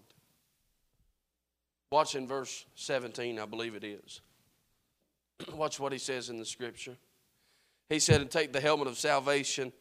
Watch 1.91 2.15
in 2.15 2.27
verse 2.27 2.67
17, 2.77 3.41
I 3.41 3.47
believe 3.47 3.75
it 3.75 3.85
is. 3.85 4.21
Watch 5.55 5.81
what 5.81 5.93
he 5.93 5.99
says 5.99 6.31
in 6.31 6.39
the 6.39 6.45
scripture. 6.45 6.97
He 7.89 7.99
said, 7.99 8.21
And 8.21 8.31
take 8.31 8.53
the 8.53 8.61
helmet 8.61 8.87
of 8.87 8.97
salvation 8.97 9.73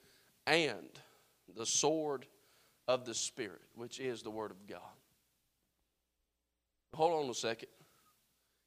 and 0.47 0.89
the 1.55 1.65
sword 1.65 2.25
of 2.87 3.05
the 3.05 3.13
Spirit, 3.13 3.61
which 3.75 3.99
is 3.99 4.23
the 4.23 4.31
Word 4.31 4.51
of 4.51 4.65
God. 4.65 4.79
Hold 6.93 7.25
on 7.25 7.29
a 7.29 7.33
second. 7.33 7.69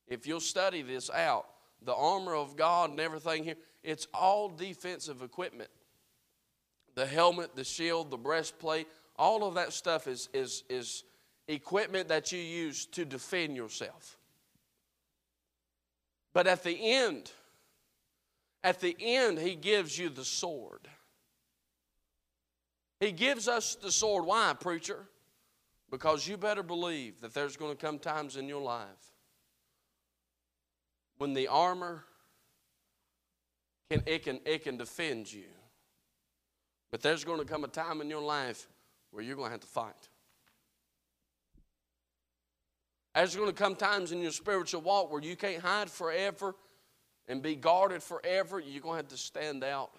If 0.07 0.27
you'll 0.27 0.41
study 0.41 0.83
this 0.83 1.11
out, 1.11 1.47
the 1.83 1.95
armor 1.95 2.35
of 2.35 2.57
God 2.57 2.91
and 2.91 3.01
everything 3.01 3.43
here, 3.43 3.57
it's 3.83 4.07
all 4.13 4.49
defensive 4.49 5.23
equipment. 5.23 5.71
The 6.95 7.07
helmet, 7.07 7.57
the 7.57 7.65
shield, 7.65 8.11
the 8.11 8.19
breastplate, 8.19 8.87
all 9.17 9.45
of 9.45 9.55
that 9.55 9.73
stuff 9.73 10.07
is, 10.07 10.29
is, 10.35 10.65
is 10.69 11.05
equipment 11.49 12.09
that 12.09 12.31
you 12.33 12.39
use 12.39 12.87
to 12.87 13.05
defend 13.05 13.57
yourself. 13.57 14.19
But 16.33 16.47
at 16.47 16.63
the 16.63 16.77
end, 16.79 17.31
at 18.63 18.81
the 18.81 18.97
end, 19.01 19.39
he 19.39 19.55
gives 19.55 19.99
you 19.99 20.11
the 20.11 20.25
sword. 20.25 20.87
He 23.01 23.13
gives 23.13 23.49
us 23.49 23.75
the 23.75 23.91
sword. 23.91 24.27
Why, 24.27 24.55
preacher? 24.59 25.09
Because 25.91 26.29
you 26.29 26.37
better 26.37 26.63
believe 26.63 27.21
that 27.23 27.35
there's 27.35 27.57
going 27.57 27.75
to 27.75 27.77
come 27.77 27.99
times 27.99 28.37
in 28.37 28.47
your 28.47 28.61
life 28.61 28.87
when 31.19 31.33
the 31.33 31.49
armor 31.49 32.05
can 33.91 34.03
it 34.07 34.23
can 34.23 34.39
it 34.45 34.63
can 34.63 34.77
defend 34.77 35.33
you. 35.33 35.45
But 36.91 37.01
there's 37.03 37.25
going 37.25 37.39
to 37.39 37.45
come 37.45 37.65
a 37.65 37.69
time 37.69 38.01
in 38.01 38.11
your 38.11 38.23
life 38.23 38.69
where 39.11 39.25
you're 39.25 39.37
going 39.37 39.49
to 39.49 39.53
have 39.53 39.61
to 39.61 39.67
fight. 39.67 40.09
There's 43.15 43.35
going 43.35 43.49
to 43.49 43.55
come 43.55 43.75
times 43.75 44.13
in 44.13 44.21
your 44.21 44.31
spiritual 44.31 44.83
walk 44.83 45.11
where 45.11 45.23
you 45.23 45.37
can't 45.37 45.61
hide 45.61 45.91
forever 45.91 46.55
and 47.29 47.43
be 47.43 47.57
guarded 47.57 48.03
forever. 48.03 48.61
You're 48.61 48.83
going 48.83 48.95
to 48.95 48.99
have 48.99 49.09
to 49.09 49.17
stand 49.17 49.65
out 49.65 49.91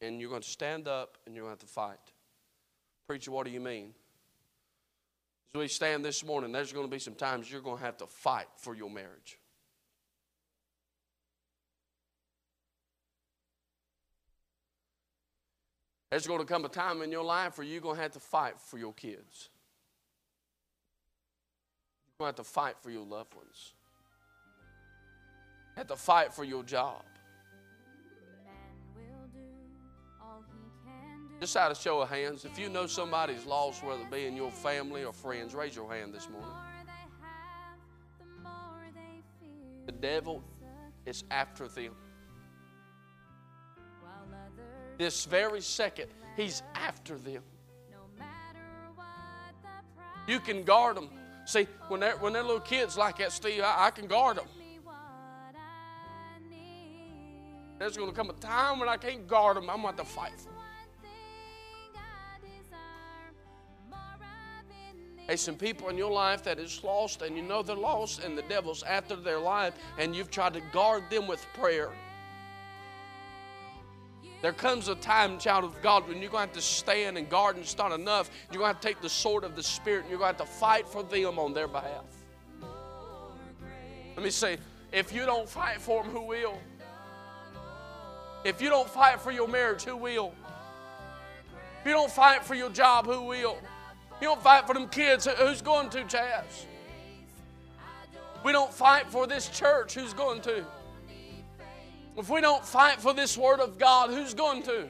and 0.00 0.20
you're 0.20 0.30
going 0.30 0.42
to 0.42 0.48
stand 0.48 0.88
up 0.88 1.16
and 1.24 1.34
you're 1.34 1.44
going 1.44 1.56
to 1.56 1.62
have 1.62 1.68
to 1.68 1.74
fight. 1.74 2.12
Preacher, 3.06 3.30
what 3.30 3.46
do 3.46 3.52
you 3.52 3.60
mean? 3.60 3.94
As 5.54 5.58
we 5.58 5.68
stand 5.68 6.04
this 6.04 6.24
morning, 6.24 6.52
there's 6.52 6.72
going 6.72 6.86
to 6.86 6.90
be 6.90 6.98
some 6.98 7.14
times 7.14 7.50
you're 7.50 7.60
going 7.60 7.78
to 7.78 7.84
have 7.84 7.98
to 7.98 8.06
fight 8.06 8.46
for 8.56 8.74
your 8.74 8.88
marriage. 8.88 9.38
There's 16.10 16.26
going 16.26 16.40
to 16.40 16.46
come 16.46 16.64
a 16.64 16.68
time 16.68 17.00
in 17.00 17.10
your 17.10 17.24
life 17.24 17.56
where 17.56 17.66
you're 17.66 17.80
going 17.80 17.96
to 17.96 18.02
have 18.02 18.12
to 18.12 18.20
fight 18.20 18.60
for 18.60 18.78
your 18.78 18.92
kids. 18.92 19.48
You're 22.06 22.26
going 22.26 22.34
to 22.34 22.38
have 22.38 22.46
to 22.46 22.52
fight 22.52 22.74
for 22.82 22.90
your 22.90 23.04
loved 23.04 23.34
ones. 23.34 23.72
Have 25.76 25.86
to 25.86 25.96
fight 25.96 26.34
for 26.34 26.44
your 26.44 26.62
job. 26.64 27.02
Just 31.42 31.56
out 31.56 31.72
of 31.72 31.76
show 31.76 32.00
of 32.00 32.08
hands, 32.08 32.44
if 32.44 32.56
you 32.56 32.68
know 32.68 32.86
somebody's 32.86 33.44
lost, 33.46 33.82
whether 33.82 34.00
it 34.00 34.10
be 34.12 34.26
in 34.26 34.36
your 34.36 34.52
family 34.52 35.02
or 35.02 35.12
friends, 35.12 35.56
raise 35.56 35.74
your 35.74 35.92
hand 35.92 36.14
this 36.14 36.28
morning. 36.30 36.48
The 39.86 39.90
devil 39.90 40.44
is 41.04 41.24
after 41.32 41.66
them. 41.66 41.96
This 44.98 45.24
very 45.24 45.60
second, 45.60 46.10
he's 46.36 46.62
after 46.76 47.18
them. 47.18 47.42
You 50.28 50.38
can 50.38 50.62
guard 50.62 50.96
them. 50.96 51.10
See, 51.44 51.66
when 51.88 51.98
they're, 51.98 52.16
when 52.18 52.34
they're 52.34 52.44
little 52.44 52.60
kids 52.60 52.96
like 52.96 53.18
that, 53.18 53.32
Steve, 53.32 53.62
I, 53.64 53.86
I 53.86 53.90
can 53.90 54.06
guard 54.06 54.36
them. 54.36 54.46
There's 57.80 57.96
going 57.96 58.10
to 58.10 58.14
come 58.14 58.30
a 58.30 58.34
time 58.34 58.78
when 58.78 58.88
I 58.88 58.96
can't 58.96 59.26
guard 59.26 59.56
them. 59.56 59.68
I'm 59.68 59.82
going 59.82 59.96
to 59.96 60.02
have 60.02 60.08
to 60.08 60.14
fight 60.14 60.38
for 60.38 60.44
them. 60.44 60.61
There's 65.32 65.40
some 65.40 65.54
people 65.54 65.88
in 65.88 65.96
your 65.96 66.12
life 66.12 66.44
that 66.44 66.58
is 66.58 66.84
lost, 66.84 67.22
and 67.22 67.34
you 67.34 67.42
know 67.42 67.62
they're 67.62 67.74
lost, 67.74 68.22
and 68.22 68.36
the 68.36 68.42
devil's 68.42 68.82
after 68.82 69.16
their 69.16 69.38
life, 69.38 69.72
and 69.96 70.14
you've 70.14 70.30
tried 70.30 70.52
to 70.52 70.60
guard 70.74 71.04
them 71.08 71.26
with 71.26 71.42
prayer. 71.54 71.88
There 74.42 74.52
comes 74.52 74.88
a 74.88 74.94
time, 74.94 75.38
child 75.38 75.64
of 75.64 75.80
God, 75.80 76.06
when 76.06 76.20
you're 76.20 76.30
going 76.30 76.42
to 76.42 76.48
have 76.48 76.52
to 76.52 76.60
stand 76.60 77.16
and 77.16 77.30
guard 77.30 77.56
and 77.56 77.64
it's 77.64 77.78
not 77.78 77.92
enough. 77.92 78.30
You're 78.50 78.58
going 78.58 78.72
to 78.72 78.74
have 78.74 78.80
to 78.82 78.86
take 78.86 79.00
the 79.00 79.08
sword 79.08 79.42
of 79.42 79.56
the 79.56 79.62
Spirit 79.62 80.02
and 80.02 80.10
you're 80.10 80.18
going 80.18 80.34
to 80.34 80.38
have 80.38 80.46
to 80.46 80.54
fight 80.54 80.86
for 80.86 81.02
them 81.02 81.38
on 81.38 81.54
their 81.54 81.66
behalf. 81.66 82.04
Let 84.14 84.22
me 84.22 84.28
say, 84.28 84.58
if 84.92 85.14
you 85.14 85.24
don't 85.24 85.48
fight 85.48 85.80
for 85.80 86.02
them, 86.02 86.12
who 86.12 86.26
will? 86.26 86.58
If 88.44 88.60
you 88.60 88.68
don't 88.68 88.90
fight 88.90 89.18
for 89.18 89.30
your 89.30 89.48
marriage, 89.48 89.84
who 89.84 89.96
will? 89.96 90.34
If 91.80 91.86
you 91.86 91.92
don't 91.92 92.12
fight 92.12 92.44
for 92.44 92.54
your 92.54 92.68
job, 92.68 93.06
who 93.06 93.22
will? 93.22 93.56
You 94.22 94.28
don't 94.28 94.40
fight 94.40 94.68
for 94.68 94.74
them 94.74 94.86
kids, 94.86 95.26
who's 95.26 95.60
going 95.62 95.90
to, 95.90 96.04
Chaz? 96.04 96.66
We 98.44 98.52
don't 98.52 98.72
fight 98.72 99.10
for 99.10 99.26
this 99.26 99.48
church, 99.48 99.94
who's 99.94 100.14
going 100.14 100.42
to? 100.42 100.64
If 102.16 102.30
we 102.30 102.40
don't 102.40 102.64
fight 102.64 103.00
for 103.00 103.12
this 103.12 103.36
Word 103.36 103.58
of 103.58 103.78
God, 103.78 104.10
who's 104.10 104.32
going 104.32 104.62
to? 104.62 104.86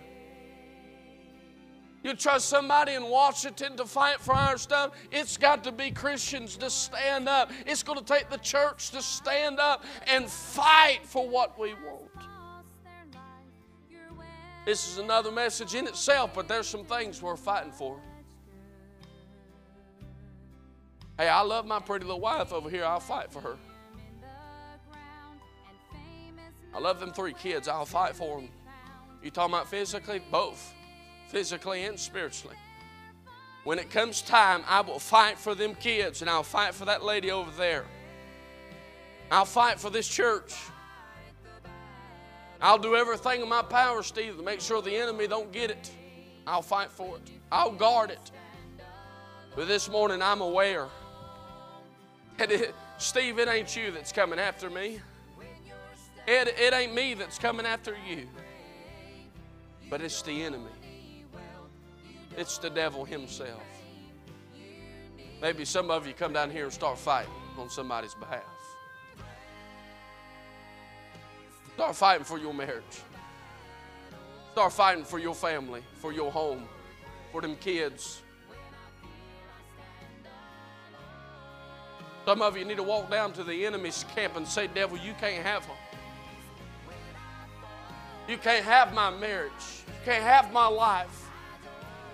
You 2.04 2.12
trust 2.12 2.50
somebody 2.50 2.92
in 2.92 3.04
Washington 3.04 3.74
to 3.78 3.86
fight 3.86 4.20
for 4.20 4.34
our 4.34 4.58
stuff? 4.58 4.92
It's 5.10 5.38
got 5.38 5.64
to 5.64 5.72
be 5.72 5.92
Christians 5.92 6.58
to 6.58 6.68
stand 6.68 7.26
up. 7.26 7.50
It's 7.64 7.82
going 7.82 7.98
to 7.98 8.04
take 8.04 8.28
the 8.28 8.36
church 8.36 8.90
to 8.90 9.00
stand 9.00 9.58
up 9.58 9.82
and 10.08 10.28
fight 10.28 11.00
for 11.04 11.26
what 11.26 11.58
we 11.58 11.72
want. 11.72 12.10
This 14.66 14.92
is 14.92 14.98
another 14.98 15.32
message 15.32 15.74
in 15.74 15.86
itself, 15.86 16.34
but 16.34 16.48
there's 16.48 16.66
some 16.66 16.84
things 16.84 17.22
we're 17.22 17.34
fighting 17.34 17.72
for. 17.72 17.98
Hey, 21.22 21.28
I 21.28 21.42
love 21.42 21.66
my 21.66 21.78
pretty 21.78 22.04
little 22.04 22.18
wife 22.18 22.52
over 22.52 22.68
here. 22.68 22.84
I'll 22.84 22.98
fight 22.98 23.30
for 23.30 23.40
her. 23.42 23.56
I 26.74 26.80
love 26.80 26.98
them 26.98 27.12
three 27.12 27.32
kids. 27.32 27.68
I'll 27.68 27.86
fight 27.86 28.16
for 28.16 28.40
them. 28.40 28.48
You 29.22 29.30
talking 29.30 29.54
about 29.54 29.68
physically? 29.68 30.20
Both. 30.32 30.74
Physically 31.28 31.84
and 31.84 31.96
spiritually. 31.96 32.56
When 33.62 33.78
it 33.78 33.88
comes 33.88 34.20
time, 34.20 34.64
I 34.66 34.80
will 34.80 34.98
fight 34.98 35.38
for 35.38 35.54
them 35.54 35.76
kids 35.76 36.22
and 36.22 36.28
I'll 36.28 36.42
fight 36.42 36.74
for 36.74 36.86
that 36.86 37.04
lady 37.04 37.30
over 37.30 37.52
there. 37.52 37.84
I'll 39.30 39.44
fight 39.44 39.78
for 39.78 39.90
this 39.90 40.08
church. 40.08 40.56
I'll 42.60 42.78
do 42.78 42.96
everything 42.96 43.42
in 43.42 43.48
my 43.48 43.62
power, 43.62 44.02
Steve, 44.02 44.38
to 44.38 44.42
make 44.42 44.60
sure 44.60 44.82
the 44.82 44.96
enemy 44.96 45.28
don't 45.28 45.52
get 45.52 45.70
it. 45.70 45.88
I'll 46.48 46.62
fight 46.62 46.90
for 46.90 47.18
it. 47.18 47.30
I'll 47.52 47.70
guard 47.70 48.10
it. 48.10 48.32
But 49.54 49.68
this 49.68 49.88
morning 49.88 50.20
I'm 50.20 50.40
aware 50.40 50.88
it, 52.50 52.74
Steve, 52.98 53.38
it 53.38 53.48
ain't 53.48 53.76
you 53.76 53.90
that's 53.90 54.12
coming 54.12 54.38
after 54.38 54.70
me. 54.70 55.00
It, 56.26 56.48
it 56.58 56.72
ain't 56.72 56.94
me 56.94 57.14
that's 57.14 57.38
coming 57.38 57.66
after 57.66 57.96
you, 58.08 58.28
but 59.90 60.00
it's 60.00 60.22
the 60.22 60.42
enemy. 60.42 60.70
It's 62.36 62.58
the 62.58 62.70
devil 62.70 63.04
himself. 63.04 63.62
Maybe 65.40 65.64
some 65.64 65.90
of 65.90 66.06
you 66.06 66.14
come 66.14 66.32
down 66.32 66.50
here 66.50 66.64
and 66.64 66.72
start 66.72 66.98
fighting 66.98 67.32
on 67.58 67.68
somebody's 67.68 68.14
behalf. 68.14 68.44
Start 71.74 71.96
fighting 71.96 72.24
for 72.24 72.38
your 72.38 72.54
marriage. 72.54 73.02
Start 74.52 74.72
fighting 74.72 75.04
for 75.04 75.18
your 75.18 75.34
family, 75.34 75.82
for 75.94 76.12
your 76.12 76.30
home, 76.30 76.68
for 77.32 77.40
them 77.40 77.56
kids. 77.56 78.21
Some 82.24 82.40
of 82.40 82.56
you 82.56 82.64
need 82.64 82.76
to 82.76 82.82
walk 82.82 83.10
down 83.10 83.32
to 83.32 83.44
the 83.44 83.66
enemy's 83.66 84.04
camp 84.14 84.36
and 84.36 84.46
say, 84.46 84.68
Devil, 84.68 84.96
you 84.96 85.12
can't 85.20 85.44
have 85.44 85.66
them. 85.66 85.76
You 88.28 88.38
can't 88.38 88.64
have 88.64 88.94
my 88.94 89.10
marriage. 89.10 89.50
You 89.88 89.94
can't 90.04 90.22
have 90.22 90.52
my 90.52 90.68
life. 90.68 91.28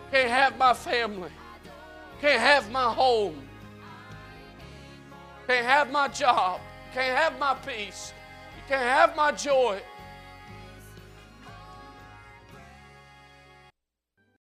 You 0.06 0.18
can't 0.18 0.30
have 0.30 0.56
my 0.56 0.72
family. 0.72 1.30
You 1.64 2.20
can't 2.22 2.40
have 2.40 2.70
my 2.70 2.90
home. 2.90 3.34
You 5.40 5.46
can't 5.46 5.66
have 5.66 5.92
my 5.92 6.08
job. 6.08 6.60
You 6.88 7.00
can't 7.00 7.18
have 7.18 7.38
my 7.38 7.54
peace. 7.54 8.14
You 8.56 8.62
can't 8.68 8.82
have 8.82 9.14
my 9.14 9.32
joy. 9.32 9.80